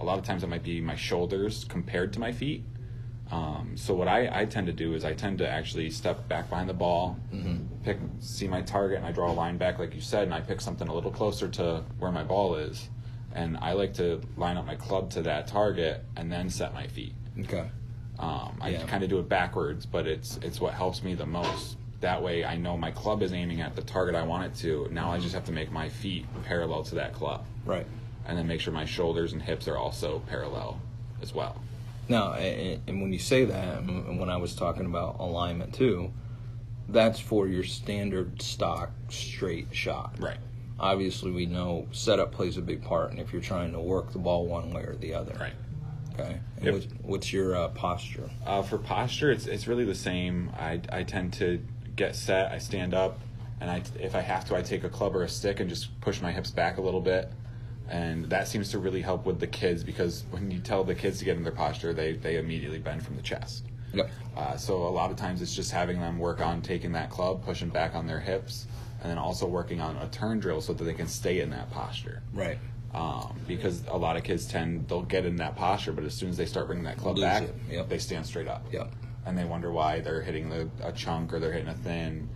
A 0.00 0.04
lot 0.04 0.18
of 0.18 0.24
times 0.24 0.42
it 0.42 0.48
might 0.48 0.62
be 0.62 0.80
my 0.80 0.96
shoulders 0.96 1.64
compared 1.64 2.12
to 2.14 2.20
my 2.20 2.32
feet. 2.32 2.64
Um, 3.30 3.72
so 3.76 3.94
what 3.94 4.06
I, 4.08 4.42
I 4.42 4.44
tend 4.44 4.66
to 4.66 4.72
do 4.72 4.94
is 4.94 5.04
I 5.04 5.14
tend 5.14 5.38
to 5.38 5.48
actually 5.48 5.88
step 5.90 6.28
back 6.28 6.50
behind 6.50 6.68
the 6.68 6.74
ball, 6.74 7.16
pick 7.82 7.98
see 8.20 8.46
my 8.46 8.60
target, 8.60 8.98
and 8.98 9.06
I 9.06 9.12
draw 9.12 9.30
a 9.30 9.32
line 9.32 9.56
back 9.56 9.78
like 9.78 9.94
you 9.94 10.00
said, 10.02 10.24
and 10.24 10.34
I 10.34 10.40
pick 10.40 10.60
something 10.60 10.88
a 10.88 10.94
little 10.94 11.10
closer 11.10 11.48
to 11.48 11.82
where 11.98 12.12
my 12.12 12.22
ball 12.22 12.56
is, 12.56 12.88
and 13.34 13.56
I 13.58 13.72
like 13.72 13.94
to 13.94 14.20
line 14.36 14.56
up 14.56 14.64
my 14.66 14.76
club 14.76 15.10
to 15.10 15.22
that 15.22 15.46
target 15.46 16.04
and 16.16 16.30
then 16.30 16.48
set 16.50 16.72
my 16.74 16.86
feet. 16.86 17.14
Okay. 17.40 17.68
Um, 18.18 18.56
I 18.60 18.68
Yeah. 18.70 18.84
kind 18.86 19.02
of 19.02 19.10
do 19.10 19.18
it 19.18 19.28
backwards, 19.28 19.86
but 19.86 20.06
it's 20.06 20.38
it's 20.42 20.60
what 20.60 20.74
helps 20.74 21.02
me 21.02 21.14
the 21.14 21.26
most. 21.26 21.76
That 22.00 22.22
way, 22.22 22.44
I 22.44 22.56
know 22.56 22.76
my 22.76 22.90
club 22.90 23.22
is 23.22 23.32
aiming 23.32 23.60
at 23.60 23.74
the 23.76 23.82
target 23.82 24.14
I 24.14 24.22
want 24.22 24.44
it 24.44 24.54
to. 24.60 24.88
Now 24.92 25.10
I 25.10 25.18
just 25.18 25.34
have 25.34 25.44
to 25.46 25.52
make 25.52 25.72
my 25.72 25.88
feet 25.88 26.26
parallel 26.44 26.82
to 26.84 26.94
that 26.96 27.12
club, 27.14 27.44
Right. 27.64 27.86
and 28.26 28.36
then 28.38 28.46
make 28.46 28.60
sure 28.60 28.72
my 28.72 28.84
shoulders 28.84 29.32
and 29.32 29.42
hips 29.42 29.66
are 29.68 29.76
also 29.76 30.20
parallel 30.28 30.80
as 31.22 31.34
well. 31.34 31.60
Now, 32.08 32.34
and, 32.34 32.80
and 32.86 33.00
when 33.00 33.12
you 33.12 33.18
say 33.18 33.46
that, 33.46 33.78
and 33.78 34.20
when 34.20 34.28
I 34.28 34.36
was 34.36 34.54
talking 34.54 34.84
about 34.84 35.16
alignment 35.18 35.72
too, 35.74 36.12
that's 36.88 37.18
for 37.18 37.48
your 37.48 37.64
standard 37.64 38.42
stock 38.42 38.90
straight 39.08 39.68
shot. 39.72 40.14
Right. 40.20 40.36
Obviously, 40.78 41.30
we 41.30 41.46
know 41.46 41.86
setup 41.92 42.32
plays 42.32 42.56
a 42.56 42.62
big 42.62 42.82
part, 42.82 43.10
and 43.10 43.20
if 43.20 43.32
you're 43.32 43.42
trying 43.42 43.72
to 43.72 43.80
work 43.80 44.12
the 44.12 44.18
ball 44.18 44.46
one 44.46 44.72
way 44.72 44.82
or 44.82 44.96
the 44.96 45.14
other. 45.14 45.34
Right. 45.38 45.54
Okay. 46.14 46.40
Yep. 46.62 46.74
what's, 46.74 46.86
what's 47.02 47.32
your 47.32 47.56
uh, 47.56 47.68
posture? 47.68 48.30
Uh, 48.46 48.62
for 48.62 48.78
posture, 48.78 49.30
it's 49.30 49.46
it's 49.46 49.66
really 49.66 49.84
the 49.84 49.94
same. 49.94 50.50
I 50.58 50.80
I 50.90 51.02
tend 51.02 51.32
to 51.34 51.60
get 51.96 52.16
set. 52.16 52.50
I 52.52 52.58
stand 52.58 52.94
up, 52.94 53.20
and 53.60 53.70
I 53.70 53.82
if 54.00 54.14
I 54.14 54.20
have 54.20 54.44
to, 54.46 54.56
I 54.56 54.62
take 54.62 54.84
a 54.84 54.88
club 54.88 55.14
or 55.16 55.22
a 55.22 55.28
stick 55.28 55.60
and 55.60 55.68
just 55.68 55.98
push 56.00 56.20
my 56.20 56.32
hips 56.32 56.50
back 56.50 56.78
a 56.78 56.80
little 56.80 57.00
bit, 57.00 57.32
and 57.88 58.26
that 58.26 58.48
seems 58.48 58.70
to 58.70 58.78
really 58.78 59.02
help 59.02 59.26
with 59.26 59.40
the 59.40 59.46
kids 59.46 59.84
because 59.84 60.24
when 60.30 60.50
you 60.50 60.58
tell 60.58 60.84
the 60.84 60.94
kids 60.94 61.18
to 61.18 61.24
get 61.24 61.36
in 61.36 61.42
their 61.42 61.52
posture, 61.52 61.92
they 61.92 62.12
they 62.12 62.36
immediately 62.36 62.78
bend 62.78 63.04
from 63.04 63.16
the 63.16 63.22
chest. 63.22 63.64
Yep. 63.92 64.10
Uh, 64.36 64.56
so 64.56 64.76
a 64.76 64.90
lot 64.90 65.10
of 65.10 65.16
times 65.16 65.40
it's 65.40 65.54
just 65.54 65.70
having 65.70 66.00
them 66.00 66.18
work 66.18 66.40
on 66.40 66.62
taking 66.62 66.92
that 66.92 67.10
club, 67.10 67.44
pushing 67.44 67.68
back 67.68 67.94
on 67.94 68.06
their 68.06 68.18
hips, 68.20 68.66
and 69.04 69.10
then 69.10 69.18
also 69.18 69.46
working 69.46 69.82
on 69.82 69.96
a 69.98 70.08
turn 70.08 70.40
drill 70.40 70.62
so 70.62 70.72
that 70.72 70.82
they 70.82 70.94
can 70.94 71.06
stay 71.06 71.40
in 71.40 71.50
that 71.50 71.70
posture. 71.70 72.22
Right. 72.32 72.58
Um, 72.94 73.38
because 73.46 73.84
a 73.88 73.98
lot 73.98 74.16
of 74.16 74.22
kids 74.24 74.46
tend 74.46 74.88
they'll 74.88 75.02
get 75.02 75.26
in 75.26 75.36
that 75.36 75.56
posture, 75.56 75.92
but 75.92 76.04
as 76.04 76.14
soon 76.14 76.30
as 76.30 76.38
they 76.38 76.46
start 76.46 76.66
bringing 76.68 76.84
that 76.86 76.96
club 76.96 77.16
Lose 77.16 77.24
back. 77.24 77.42
Yep. 77.70 77.88
they 77.90 77.98
stand 77.98 78.24
straight 78.24 78.48
up 78.48 78.64
Yep. 78.72 78.90
and 79.26 79.36
they 79.36 79.44
wonder 79.44 79.70
why 79.70 80.00
they're 80.00 80.22
hitting 80.22 80.48
the, 80.48 80.70
a 80.82 80.90
chunk 80.92 81.34
or 81.34 81.38
they're 81.38 81.52
hitting 81.52 81.68
a 81.68 81.74
thin. 81.74 82.30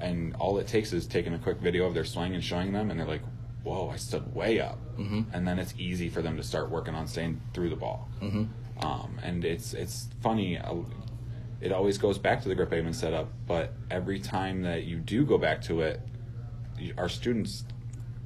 And 0.00 0.34
all 0.36 0.56
it 0.58 0.66
takes 0.66 0.94
is 0.94 1.06
taking 1.06 1.34
a 1.34 1.38
quick 1.38 1.58
video 1.58 1.84
of 1.86 1.92
their 1.92 2.04
swing 2.06 2.34
and 2.34 2.42
showing 2.42 2.72
them, 2.72 2.90
and 2.90 2.98
they're 2.98 3.06
like, 3.06 3.22
"Whoa, 3.62 3.90
I 3.90 3.96
stood 3.96 4.34
way 4.34 4.60
up." 4.60 4.78
Mm-hmm. 4.98 5.22
And 5.32 5.46
then 5.46 5.58
it's 5.60 5.72
easy 5.78 6.08
for 6.08 6.20
them 6.20 6.36
to 6.36 6.42
start 6.42 6.68
working 6.68 6.94
on 6.96 7.06
staying 7.06 7.40
through 7.52 7.68
the 7.70 7.76
ball. 7.76 8.08
Mm-hmm. 8.20 8.84
Um, 8.84 9.18
and 9.22 9.44
it's 9.44 9.72
it's 9.72 10.08
funny. 10.20 10.58
It 11.60 11.70
always 11.72 11.96
goes 11.96 12.18
back 12.18 12.42
to 12.42 12.48
the 12.48 12.54
grip 12.54 12.72
aim 12.72 12.86
and 12.86 12.94
setup, 12.96 13.28
but 13.46 13.72
every 13.90 14.18
time 14.20 14.62
that 14.62 14.84
you 14.84 14.96
do 14.98 15.24
go 15.24 15.38
back 15.38 15.62
to 15.62 15.82
it, 15.82 16.00
our 16.98 17.08
students 17.08 17.64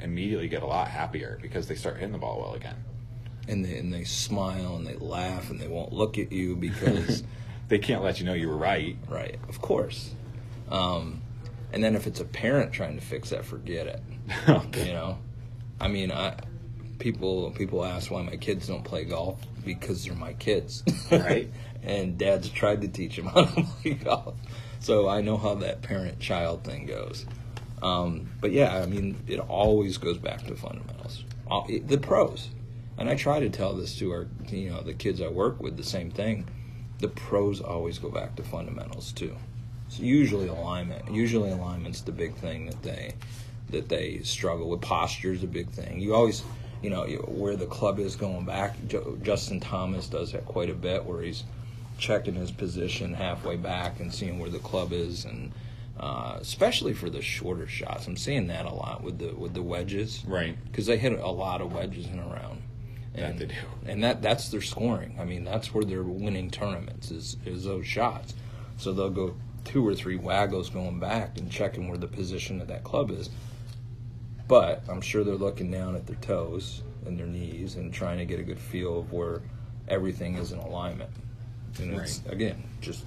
immediately 0.01 0.49
get 0.49 0.63
a 0.63 0.67
lot 0.67 0.89
happier 0.89 1.39
because 1.43 1.67
they 1.69 1.75
start 1.75 1.97
hitting 1.97 2.13
the 2.13 2.19
ball 2.19 2.41
well 2.41 2.55
again. 2.55 2.77
And 3.49 3.65
they 3.65 3.77
and 3.79 3.93
they 3.93 4.05
smile 4.05 4.77
and 4.77 4.87
they 4.87 4.95
laugh 4.97 5.51
and 5.51 5.59
they 5.61 5.69
won't 5.69 5.93
look 5.93 6.19
at 6.19 6.31
you 6.33 6.55
because 6.57 7.23
They 7.69 7.79
can't 7.79 8.03
let 8.03 8.19
you 8.19 8.25
know 8.25 8.33
you 8.33 8.49
were 8.49 8.57
right. 8.57 8.97
right, 9.09 9.39
of 9.49 9.61
course. 9.61 10.11
Um, 10.71 11.21
and 11.73 11.85
then 11.85 11.95
if 11.97 12.07
it's 12.07 12.21
a 12.21 12.25
parent 12.25 12.73
trying 12.73 12.99
to 12.99 13.05
fix 13.05 13.31
that, 13.31 13.45
forget 13.45 13.87
it. 13.87 14.03
you 14.87 14.93
know, 14.93 15.19
I 15.81 15.89
mean, 15.89 16.11
I 16.11 16.35
people 16.99 17.51
people 17.53 17.85
ask 17.85 18.11
why 18.11 18.23
my 18.23 18.37
kids 18.37 18.67
don't 18.69 18.85
play 18.85 19.05
golf 19.05 19.39
because 19.65 20.05
they're 20.05 20.15
my 20.15 20.33
kids, 20.35 20.83
Right. 21.13 21.51
and 21.83 22.17
dads 22.17 22.49
tried 22.49 22.81
to 22.83 22.89
teach 22.89 23.17
them 23.17 23.27
how 23.27 23.45
to 23.45 23.63
play 23.63 23.93
golf, 23.95 24.35
so 24.81 25.09
I 25.09 25.21
know 25.21 25.37
how 25.37 25.55
that 25.57 25.83
parent-child 25.83 26.65
thing 26.65 26.87
goes. 26.87 27.27
Um, 27.83 28.29
but 28.41 28.53
yeah, 28.53 28.77
I 28.77 28.87
mean, 28.87 29.17
it 29.27 29.39
always 29.41 29.99
goes 29.99 30.19
back 30.19 30.47
to 30.47 30.55
fundamentals. 30.57 31.25
All- 31.51 31.67
it- 31.69 31.89
The 31.89 31.99
pros, 31.99 32.51
and 32.97 33.09
I 33.09 33.15
try 33.15 33.41
to 33.41 33.49
tell 33.51 33.75
this 33.75 33.97
to 33.99 34.11
our, 34.13 34.27
you 34.51 34.71
know, 34.71 34.81
the 34.83 34.95
kids 34.95 35.21
I 35.23 35.29
work 35.29 35.63
with, 35.63 35.77
the 35.77 35.85
same 35.85 36.11
thing. 36.11 36.47
The 36.99 37.09
pros 37.09 37.61
always 37.61 37.99
go 37.99 38.11
back 38.11 38.35
to 38.37 38.43
fundamentals 38.43 39.13
too. 39.13 39.37
So 39.89 40.03
usually 40.03 40.49
alignment. 40.49 41.11
Usually 41.11 41.51
alignment's 41.51 42.01
the 42.03 42.13
big 42.13 42.35
thing 42.35 42.67
that 42.67 42.83
they 42.83 43.15
that 43.71 43.89
they 43.89 44.21
struggle 44.23 44.69
with. 44.69 44.81
Posture's 44.81 45.43
a 45.43 45.47
big 45.47 45.69
thing. 45.71 46.01
You 46.01 46.15
always, 46.15 46.43
you 46.83 46.89
know, 46.91 47.05
you, 47.07 47.19
where 47.19 47.55
the 47.55 47.67
club 47.67 47.99
is 47.99 48.17
going 48.17 48.45
back. 48.47 48.75
Jo- 48.89 49.19
Justin 49.23 49.61
Thomas 49.61 50.09
does 50.09 50.33
that 50.33 50.47
quite 50.47 50.71
a 50.71 50.75
bit, 50.75 51.05
where 51.05 51.23
he's 51.23 51.45
checking 51.99 52.35
his 52.35 52.51
position 52.51 53.13
halfway 53.15 53.57
back 53.57 54.01
and 54.01 54.13
seeing 54.13 54.39
where 54.39 54.49
the 54.51 54.59
club 54.59 54.93
is, 54.93 55.25
and 55.27 55.53
uh, 55.99 56.39
especially 56.41 56.93
for 56.95 57.11
the 57.11 57.21
shorter 57.23 57.67
shots, 57.67 58.07
I'm 58.07 58.17
seeing 58.17 58.47
that 58.49 58.67
a 58.67 58.73
lot 58.73 59.03
with 59.03 59.19
the 59.19 59.35
with 59.35 59.55
the 59.55 59.63
wedges, 59.63 60.23
Right. 60.27 60.57
Because 60.67 60.87
they 60.87 60.97
hit 60.99 61.13
a 61.13 61.29
lot 61.31 61.61
of 61.61 61.73
wedges 61.73 62.07
in 62.07 62.19
a 62.19 62.27
round. 62.27 62.63
That 63.15 63.31
And, 63.31 63.39
they 63.41 63.47
do. 63.47 63.55
and 63.87 64.05
that 64.05 64.23
that's 64.23 64.49
their 64.51 64.61
scoring. 64.61 65.17
I 65.21 65.25
mean, 65.25 65.45
that's 65.45 65.75
where 65.75 65.85
they're 65.85 66.03
winning 66.03 66.51
tournaments 66.51 67.11
is 67.11 67.37
is 67.45 67.65
those 67.65 67.87
shots. 67.87 68.35
So 68.77 68.93
they'll 68.93 69.11
go 69.11 69.35
two 69.65 69.87
or 69.87 69.95
three 69.95 70.17
waggles 70.17 70.71
going 70.71 71.01
back 71.01 71.37
and 71.39 71.51
checking 71.51 71.89
where 71.89 71.99
the 71.99 72.07
position 72.07 72.61
of 72.61 72.69
that 72.69 72.85
club 72.85 73.11
is. 73.11 73.29
But 74.47 74.83
I'm 74.89 75.01
sure 75.01 75.25
they're 75.25 75.35
looking 75.35 75.71
down 75.71 75.95
at 75.95 76.07
their 76.07 76.17
toes 76.17 76.83
and 77.05 77.19
their 77.19 77.27
knees 77.27 77.75
and 77.77 77.93
trying 77.93 78.19
to 78.19 78.25
get 78.25 78.39
a 78.41 78.43
good 78.43 78.59
feel 78.59 79.01
of 79.01 79.13
where 79.13 79.43
everything 79.89 80.37
is 80.37 80.53
in 80.53 80.59
alignment. 80.59 81.11
And 81.81 81.95
it's 81.95 82.23
again 82.29 82.63
just 82.81 83.05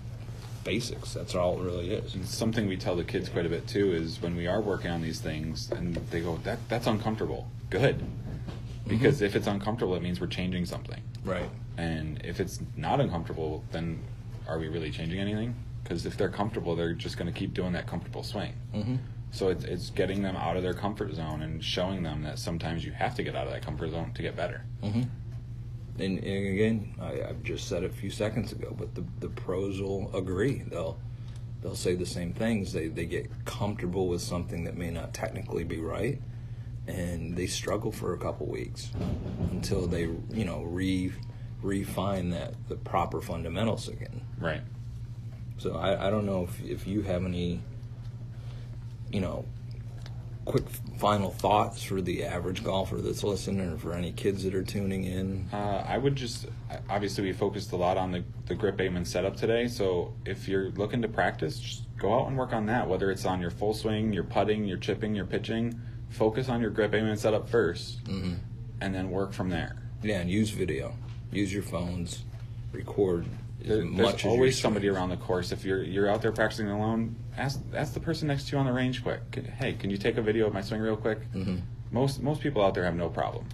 basics. 0.63 1.13
That's 1.13 1.35
all 1.35 1.59
it 1.59 1.63
really 1.63 1.91
is. 1.93 2.15
And 2.15 2.25
something 2.25 2.67
we 2.67 2.77
tell 2.77 2.95
the 2.95 3.03
kids 3.03 3.29
quite 3.29 3.45
a 3.45 3.49
bit 3.49 3.67
too 3.67 3.91
is 3.93 4.21
when 4.21 4.35
we 4.35 4.47
are 4.47 4.61
working 4.61 4.91
on 4.91 5.01
these 5.01 5.19
things 5.19 5.71
and 5.71 5.95
they 6.11 6.21
go 6.21 6.37
that 6.43 6.59
that's 6.69 6.87
uncomfortable 6.87 7.47
good 7.69 8.03
because 8.87 9.21
if 9.21 9.35
it's 9.35 9.47
uncomfortable 9.47 9.95
it 9.95 10.01
means 10.01 10.19
we're 10.19 10.27
changing 10.27 10.65
something 10.65 11.01
Right. 11.23 11.49
and 11.77 12.19
if 12.25 12.39
it's 12.39 12.59
not 12.75 12.99
uncomfortable 12.99 13.63
then 13.71 13.99
are 14.47 14.59
we 14.59 14.67
really 14.67 14.91
changing 14.91 15.19
anything 15.19 15.55
because 15.83 16.05
if 16.05 16.17
they're 16.17 16.29
comfortable 16.29 16.75
they're 16.75 16.93
just 16.93 17.17
going 17.17 17.31
to 17.31 17.37
keep 17.39 17.53
doing 17.53 17.73
that 17.73 17.87
comfortable 17.87 18.23
swing 18.23 18.53
Mm-hmm. 18.73 18.95
so 19.31 19.49
it's, 19.49 19.63
it's 19.63 19.89
getting 19.91 20.21
them 20.21 20.35
out 20.35 20.57
of 20.57 20.63
their 20.63 20.73
comfort 20.73 21.13
zone 21.13 21.41
and 21.43 21.63
showing 21.63 22.03
them 22.03 22.23
that 22.23 22.39
sometimes 22.39 22.83
you 22.83 22.91
have 22.91 23.15
to 23.15 23.23
get 23.23 23.35
out 23.35 23.45
of 23.47 23.53
that 23.53 23.63
comfort 23.63 23.91
zone 23.91 24.11
to 24.13 24.21
get 24.21 24.35
better 24.35 24.65
Mm-hmm. 24.83 25.03
And, 26.01 26.17
and 26.17 26.47
again, 26.47 26.95
I, 26.99 27.29
I've 27.29 27.43
just 27.43 27.67
said 27.67 27.83
it 27.83 27.91
a 27.91 27.93
few 27.93 28.09
seconds 28.09 28.51
ago, 28.51 28.75
but 28.77 28.95
the, 28.95 29.03
the 29.19 29.29
pros 29.29 29.79
will 29.79 30.13
agree. 30.15 30.63
They'll 30.67 30.97
they'll 31.61 31.75
say 31.75 31.93
the 31.95 32.05
same 32.05 32.33
things. 32.33 32.73
They 32.73 32.87
they 32.87 33.05
get 33.05 33.29
comfortable 33.45 34.07
with 34.07 34.21
something 34.21 34.63
that 34.63 34.75
may 34.75 34.89
not 34.89 35.13
technically 35.13 35.63
be 35.63 35.79
right, 35.79 36.19
and 36.87 37.35
they 37.37 37.45
struggle 37.45 37.91
for 37.91 38.13
a 38.13 38.17
couple 38.17 38.47
weeks 38.47 38.91
until 39.51 39.85
they 39.87 40.09
you 40.31 40.45
know 40.45 40.63
re 40.63 41.11
refine 41.61 42.31
that 42.31 42.55
the 42.67 42.75
proper 42.75 43.21
fundamentals 43.21 43.87
again. 43.87 44.21
right 44.39 44.61
So 45.59 45.75
I, 45.75 46.07
I 46.07 46.09
don't 46.09 46.25
know 46.25 46.43
if 46.43 46.59
if 46.63 46.87
you 46.87 47.03
have 47.03 47.23
any 47.23 47.61
you 49.11 49.21
know 49.21 49.45
quick 50.45 50.67
final 50.97 51.29
thoughts 51.31 51.83
for 51.83 52.01
the 52.01 52.23
average 52.25 52.63
golfer 52.63 52.97
that's 52.97 53.23
listening 53.23 53.61
or 53.71 53.77
for 53.77 53.93
any 53.93 54.11
kids 54.11 54.43
that 54.43 54.55
are 54.55 54.63
tuning 54.63 55.03
in. 55.03 55.47
Uh, 55.53 55.83
I 55.87 55.97
would 55.97 56.15
just 56.15 56.47
obviously 56.89 57.23
we 57.25 57.33
focused 57.33 57.71
a 57.71 57.75
lot 57.75 57.97
on 57.97 58.11
the 58.11 58.23
the 58.47 58.55
grip 58.55 58.79
aim 58.81 58.95
and 58.97 59.07
setup 59.07 59.37
today. 59.37 59.67
So 59.67 60.13
if 60.25 60.47
you're 60.47 60.69
looking 60.71 61.01
to 61.03 61.07
practice, 61.07 61.59
just 61.59 61.83
go 61.97 62.19
out 62.19 62.27
and 62.27 62.37
work 62.37 62.53
on 62.53 62.65
that. 62.67 62.87
Whether 62.89 63.11
it's 63.11 63.25
on 63.25 63.39
your 63.39 63.51
full 63.51 63.73
swing, 63.73 64.11
your 64.13 64.23
putting, 64.23 64.65
your 64.65 64.77
chipping, 64.77 65.15
your 65.15 65.25
pitching, 65.25 65.79
focus 66.09 66.49
on 66.49 66.59
your 66.59 66.71
grip 66.71 66.93
aim 66.93 67.05
and 67.05 67.19
setup 67.19 67.47
1st 67.49 68.03
Mhm. 68.05 68.37
and 68.81 68.93
then 68.95 69.11
work 69.11 69.31
from 69.33 69.49
there. 69.49 69.77
Yeah, 70.03 70.19
and 70.21 70.29
use 70.29 70.49
video. 70.49 70.93
Use 71.31 71.53
your 71.53 71.63
phones. 71.63 72.23
Record 72.73 73.25
There, 73.63 73.77
there's 73.77 74.25
always 74.25 74.59
somebody 74.59 74.87
around 74.87 75.09
the 75.09 75.17
course. 75.17 75.51
If 75.51 75.63
you're 75.63 75.83
you're 75.83 76.09
out 76.09 76.21
there 76.21 76.31
practicing 76.31 76.69
alone, 76.69 77.15
ask 77.37 77.59
ask 77.75 77.93
the 77.93 77.99
person 77.99 78.27
next 78.27 78.47
to 78.47 78.53
you 78.53 78.57
on 78.59 78.65
the 78.65 78.73
range 78.73 79.03
quick. 79.03 79.21
Hey, 79.57 79.73
can 79.73 79.89
you 79.89 79.97
take 79.97 80.17
a 80.17 80.21
video 80.21 80.47
of 80.47 80.53
my 80.53 80.61
swing 80.61 80.81
real 80.81 80.97
quick? 80.97 81.19
Mhm. 81.33 81.61
Most 81.91 82.21
most 82.21 82.41
people 82.41 82.63
out 82.63 82.73
there 82.73 82.85
have 82.85 82.95
no 82.95 83.09
problem. 83.09 83.45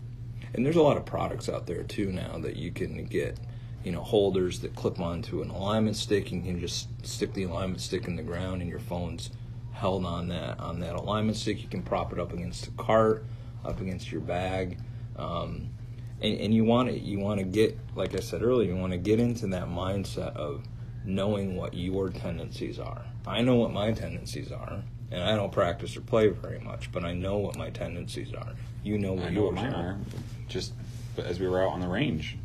And 0.54 0.65
there's 0.65 0.76
a 0.78 0.82
lot 0.82 0.98
of 0.98 1.06
products 1.06 1.50
out 1.50 1.67
there 1.67 1.84
too 1.84 2.12
now 2.12 2.38
that 2.39 2.56
you 2.56 2.72
can 2.72 3.04
get, 3.06 3.38
you 3.84 3.91
know, 3.91 4.02
holders 4.02 4.60
that 4.62 4.76
clip 4.76 5.00
onto 5.00 5.41
an 5.41 5.50
alignment 5.50 5.96
stick. 5.98 6.32
You 6.32 6.41
can 6.41 6.60
just 6.60 6.88
stick 7.06 7.34
the 7.34 7.43
alignment 7.43 7.82
stick 7.82 8.08
in 8.08 8.15
the 8.15 8.24
ground, 8.24 8.62
and 8.62 8.70
your 8.70 8.80
phone's 8.80 9.30
held 9.74 10.06
on 10.06 10.30
that 10.30 10.60
on 10.60 10.80
that 10.80 10.96
alignment 10.96 11.38
stick. 11.38 11.62
You 11.62 11.67
can 11.67 11.84
prop 11.84 12.13
it 12.13 12.20
up 12.20 12.32
against 12.34 12.67
a 12.67 12.72
cart, 12.72 13.26
up 13.65 13.82
against 13.82 14.12
your 14.12 14.22
bag, 14.22 14.80
um, 15.17 15.70
and, 16.21 16.39
and 16.39 16.53
you 16.53 16.63
want 16.63 16.89
to 16.89 16.97
you 16.99 17.19
want 17.19 17.39
to 17.39 17.45
get, 17.45 17.77
like 17.95 18.15
I 18.15 18.19
said 18.19 18.41
earlier, 18.41 18.69
you 18.73 18.75
want 18.77 18.91
to 18.93 18.97
get 18.97 19.19
into 19.19 19.47
that 19.47 19.67
mindset 19.67 20.36
of 20.36 20.63
knowing 21.06 21.56
what 21.56 21.73
your 21.73 22.10
tendencies 22.10 22.80
are. 22.80 23.03
I 23.25 23.41
know 23.41 23.56
what 23.56 23.71
my 23.71 23.91
tendencies 23.91 24.51
are. 24.51 24.82
And 25.10 25.23
I 25.23 25.38
don't 25.38 25.53
practice 25.53 25.95
or 25.95 26.01
play 26.01 26.27
very 26.27 26.60
much, 26.60 26.91
but 26.91 27.06
I 27.06 27.13
know 27.13 27.38
what 27.38 27.56
my 27.56 27.69
tendencies 27.69 28.34
are. 28.34 28.53
You 28.84 28.97
know 28.97 29.13
what 29.13 29.27
I 29.27 29.30
know 29.30 29.43
what 29.45 29.53
mine 29.53 29.73
are. 29.73 29.91
are. 29.91 29.97
Just 30.49 30.73
as 31.17 31.39
we 31.39 31.47
were 31.47 31.63
out 31.63 31.69
on 31.71 31.80
the 31.80 31.88
range, 31.88 32.38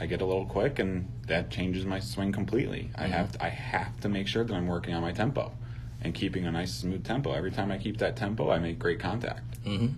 I 0.00 0.06
get 0.06 0.20
a 0.20 0.24
little 0.24 0.44
quick, 0.46 0.80
and 0.80 1.08
that 1.28 1.50
changes 1.50 1.84
my 1.84 2.00
swing 2.00 2.32
completely. 2.32 2.90
I 2.96 3.04
Mhm. 3.06 3.10
have 3.10 3.32
to, 3.32 3.44
I 3.44 3.48
have 3.50 4.00
to 4.00 4.08
make 4.08 4.26
sure 4.26 4.42
that 4.42 4.52
I'm 4.52 4.66
working 4.66 4.92
on 4.94 5.02
my 5.02 5.12
tempo 5.12 5.52
and 6.02 6.12
keeping 6.14 6.46
a 6.46 6.50
nice 6.50 6.74
smooth 6.74 7.04
tempo. 7.04 7.30
Every 7.32 7.52
time 7.52 7.70
I 7.70 7.78
keep 7.78 7.98
that 7.98 8.16
tempo, 8.16 8.50
I 8.50 8.58
make 8.58 8.80
great 8.80 8.98
contact, 8.98 9.64
Mm-hmm. 9.64 9.94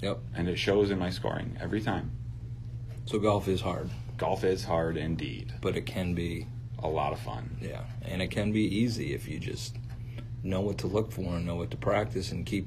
Yep. 0.00 0.18
and 0.36 0.48
it 0.48 0.56
shows 0.56 0.90
in 0.92 1.00
my 1.00 1.10
scoring 1.10 1.56
every 1.60 1.80
time. 1.80 2.12
So 3.08 3.18
golf 3.18 3.48
is 3.48 3.62
hard, 3.62 3.88
Golf 4.18 4.44
is 4.44 4.64
hard 4.64 4.98
indeed. 4.98 5.54
but 5.62 5.76
it 5.76 5.86
can 5.86 6.12
be, 6.14 6.46
A 6.82 6.88
lot 6.88 7.12
of 7.14 7.18
fun. 7.20 7.56
yeah, 7.60 7.84
and 8.02 8.20
it 8.20 8.28
can 8.30 8.52
be 8.52 8.60
easy 8.62 9.14
if 9.14 9.26
you 9.26 9.38
just 9.38 9.76
know 10.42 10.60
what 10.60 10.76
to 10.78 10.86
look 10.86 11.10
for 11.10 11.36
and 11.36 11.46
know 11.46 11.56
what 11.56 11.70
to 11.70 11.76
practice 11.78 12.30
and 12.32 12.44
keep 12.44 12.66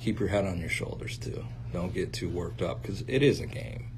keep 0.00 0.18
your 0.20 0.30
head 0.30 0.46
on 0.46 0.58
your 0.58 0.70
shoulders 0.70 1.18
too. 1.18 1.44
Don't 1.72 1.92
get 1.92 2.14
too 2.14 2.28
worked 2.30 2.62
up 2.62 2.80
because 2.80 3.04
it 3.06 3.22
is 3.22 3.40
a 3.40 3.46
game. 3.46 3.90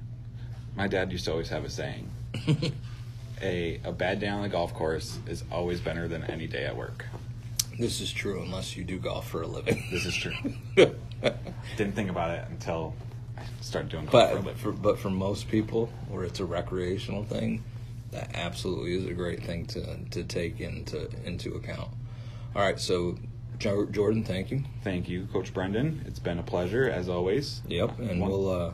My 0.74 0.88
dad 0.88 1.12
used 1.12 1.26
to 1.26 1.30
always 1.32 1.50
have 1.50 1.64
a 1.64 1.70
saying: 1.70 2.10
a 3.40 3.80
a 3.84 3.92
bad 3.92 4.18
day 4.18 4.26
on 4.28 4.42
the 4.42 4.48
golf 4.48 4.74
course 4.74 5.18
is 5.28 5.44
always 5.52 5.80
better 5.80 6.08
than 6.08 6.24
any 6.24 6.46
day 6.48 6.64
at 6.64 6.76
work. 6.76 7.06
this 7.78 8.00
is 8.00 8.10
true 8.12 8.42
unless 8.42 8.76
you 8.76 8.82
do 8.82 8.98
golf 8.98 9.28
for 9.30 9.42
a 9.42 9.46
living. 9.46 9.84
This 9.92 10.04
is 10.04 10.16
true. 10.16 10.34
Didn't 11.76 11.94
think 11.94 12.10
about 12.10 12.30
it 12.32 12.44
until 12.50 12.94
I 13.40 13.62
started 13.62 13.90
doing 13.90 14.06
golf 14.06 14.30
for 14.30 14.38
a 14.38 14.42
but 14.42 14.58
for, 14.58 14.72
but 14.72 14.98
for 14.98 15.10
most 15.10 15.48
people, 15.48 15.90
where 16.08 16.24
it's 16.24 16.40
a 16.40 16.44
recreational 16.44 17.24
thing, 17.24 17.62
that 18.10 18.30
absolutely 18.34 18.94
is 18.96 19.06
a 19.06 19.14
great 19.14 19.42
thing 19.42 19.66
to 19.66 19.96
to 20.10 20.24
take 20.24 20.60
into 20.60 21.08
into 21.24 21.54
account. 21.54 21.90
All 22.54 22.62
right, 22.62 22.80
so 22.80 23.16
Jo- 23.58 23.86
Jordan, 23.86 24.24
thank 24.24 24.50
you. 24.50 24.64
Thank 24.82 25.08
you, 25.08 25.26
Coach 25.32 25.52
Brendan. 25.52 26.02
It's 26.06 26.18
been 26.18 26.38
a 26.38 26.42
pleasure 26.42 26.90
as 26.90 27.08
always. 27.08 27.62
Yep, 27.68 27.98
and 27.98 28.22
we'll. 28.22 28.50
Uh, 28.50 28.72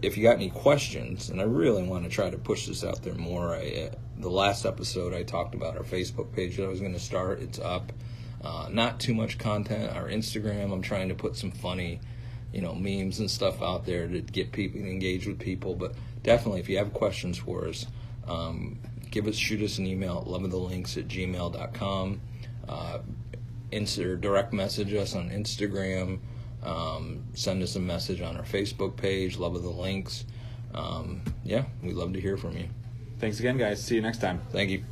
if 0.00 0.16
you 0.16 0.22
got 0.22 0.36
any 0.36 0.48
questions, 0.48 1.28
and 1.28 1.40
I 1.40 1.44
really 1.44 1.82
want 1.82 2.04
to 2.04 2.10
try 2.10 2.30
to 2.30 2.38
push 2.38 2.66
this 2.66 2.82
out 2.84 3.02
there 3.02 3.14
more. 3.14 3.54
I, 3.54 3.90
uh, 3.90 3.94
the 4.16 4.30
last 4.30 4.64
episode 4.64 5.12
I 5.12 5.22
talked 5.24 5.54
about 5.54 5.76
our 5.76 5.82
Facebook 5.82 6.32
page 6.32 6.56
that 6.56 6.64
I 6.64 6.68
was 6.68 6.80
going 6.80 6.94
to 6.94 7.00
start. 7.00 7.40
It's 7.40 7.58
up. 7.58 7.92
Uh, 8.42 8.68
not 8.70 8.98
too 8.98 9.14
much 9.14 9.38
content. 9.38 9.94
Our 9.94 10.08
Instagram, 10.08 10.72
I'm 10.72 10.82
trying 10.82 11.10
to 11.10 11.14
put 11.14 11.36
some 11.36 11.50
funny, 11.50 12.00
you 12.52 12.60
know, 12.60 12.74
memes 12.74 13.20
and 13.20 13.30
stuff 13.30 13.62
out 13.62 13.86
there 13.86 14.06
to 14.06 14.20
get 14.20 14.52
people 14.52 14.80
engaged 14.80 15.26
with 15.26 15.38
people. 15.38 15.74
But 15.74 15.94
definitely, 16.22 16.60
if 16.60 16.68
you 16.68 16.78
have 16.78 16.92
questions 16.92 17.38
for 17.38 17.66
us, 17.68 17.86
um, 18.26 18.78
give 19.10 19.26
us 19.26 19.36
shoot 19.36 19.62
us 19.62 19.78
an 19.78 19.86
email 19.86 20.18
at 20.18 20.26
loveofthelinks 20.26 20.96
at 20.96 21.08
gmail.com. 21.08 22.20
Uh, 22.68 22.98
insert 23.70 24.20
direct 24.20 24.52
message 24.52 24.92
us 24.94 25.14
on 25.14 25.30
Instagram. 25.30 26.18
Um, 26.62 27.24
send 27.34 27.62
us 27.62 27.74
a 27.76 27.80
message 27.80 28.20
on 28.20 28.36
our 28.36 28.44
Facebook 28.44 28.96
page, 28.96 29.36
Love 29.38 29.56
of 29.56 29.62
the 29.62 29.70
Links. 29.70 30.24
Um, 30.74 31.22
yeah, 31.44 31.64
we'd 31.82 31.94
love 31.94 32.12
to 32.12 32.20
hear 32.20 32.36
from 32.36 32.56
you. 32.56 32.68
Thanks 33.18 33.40
again, 33.40 33.58
guys. 33.58 33.82
See 33.82 33.96
you 33.96 34.02
next 34.02 34.20
time. 34.20 34.40
Thank 34.50 34.70
you. 34.70 34.84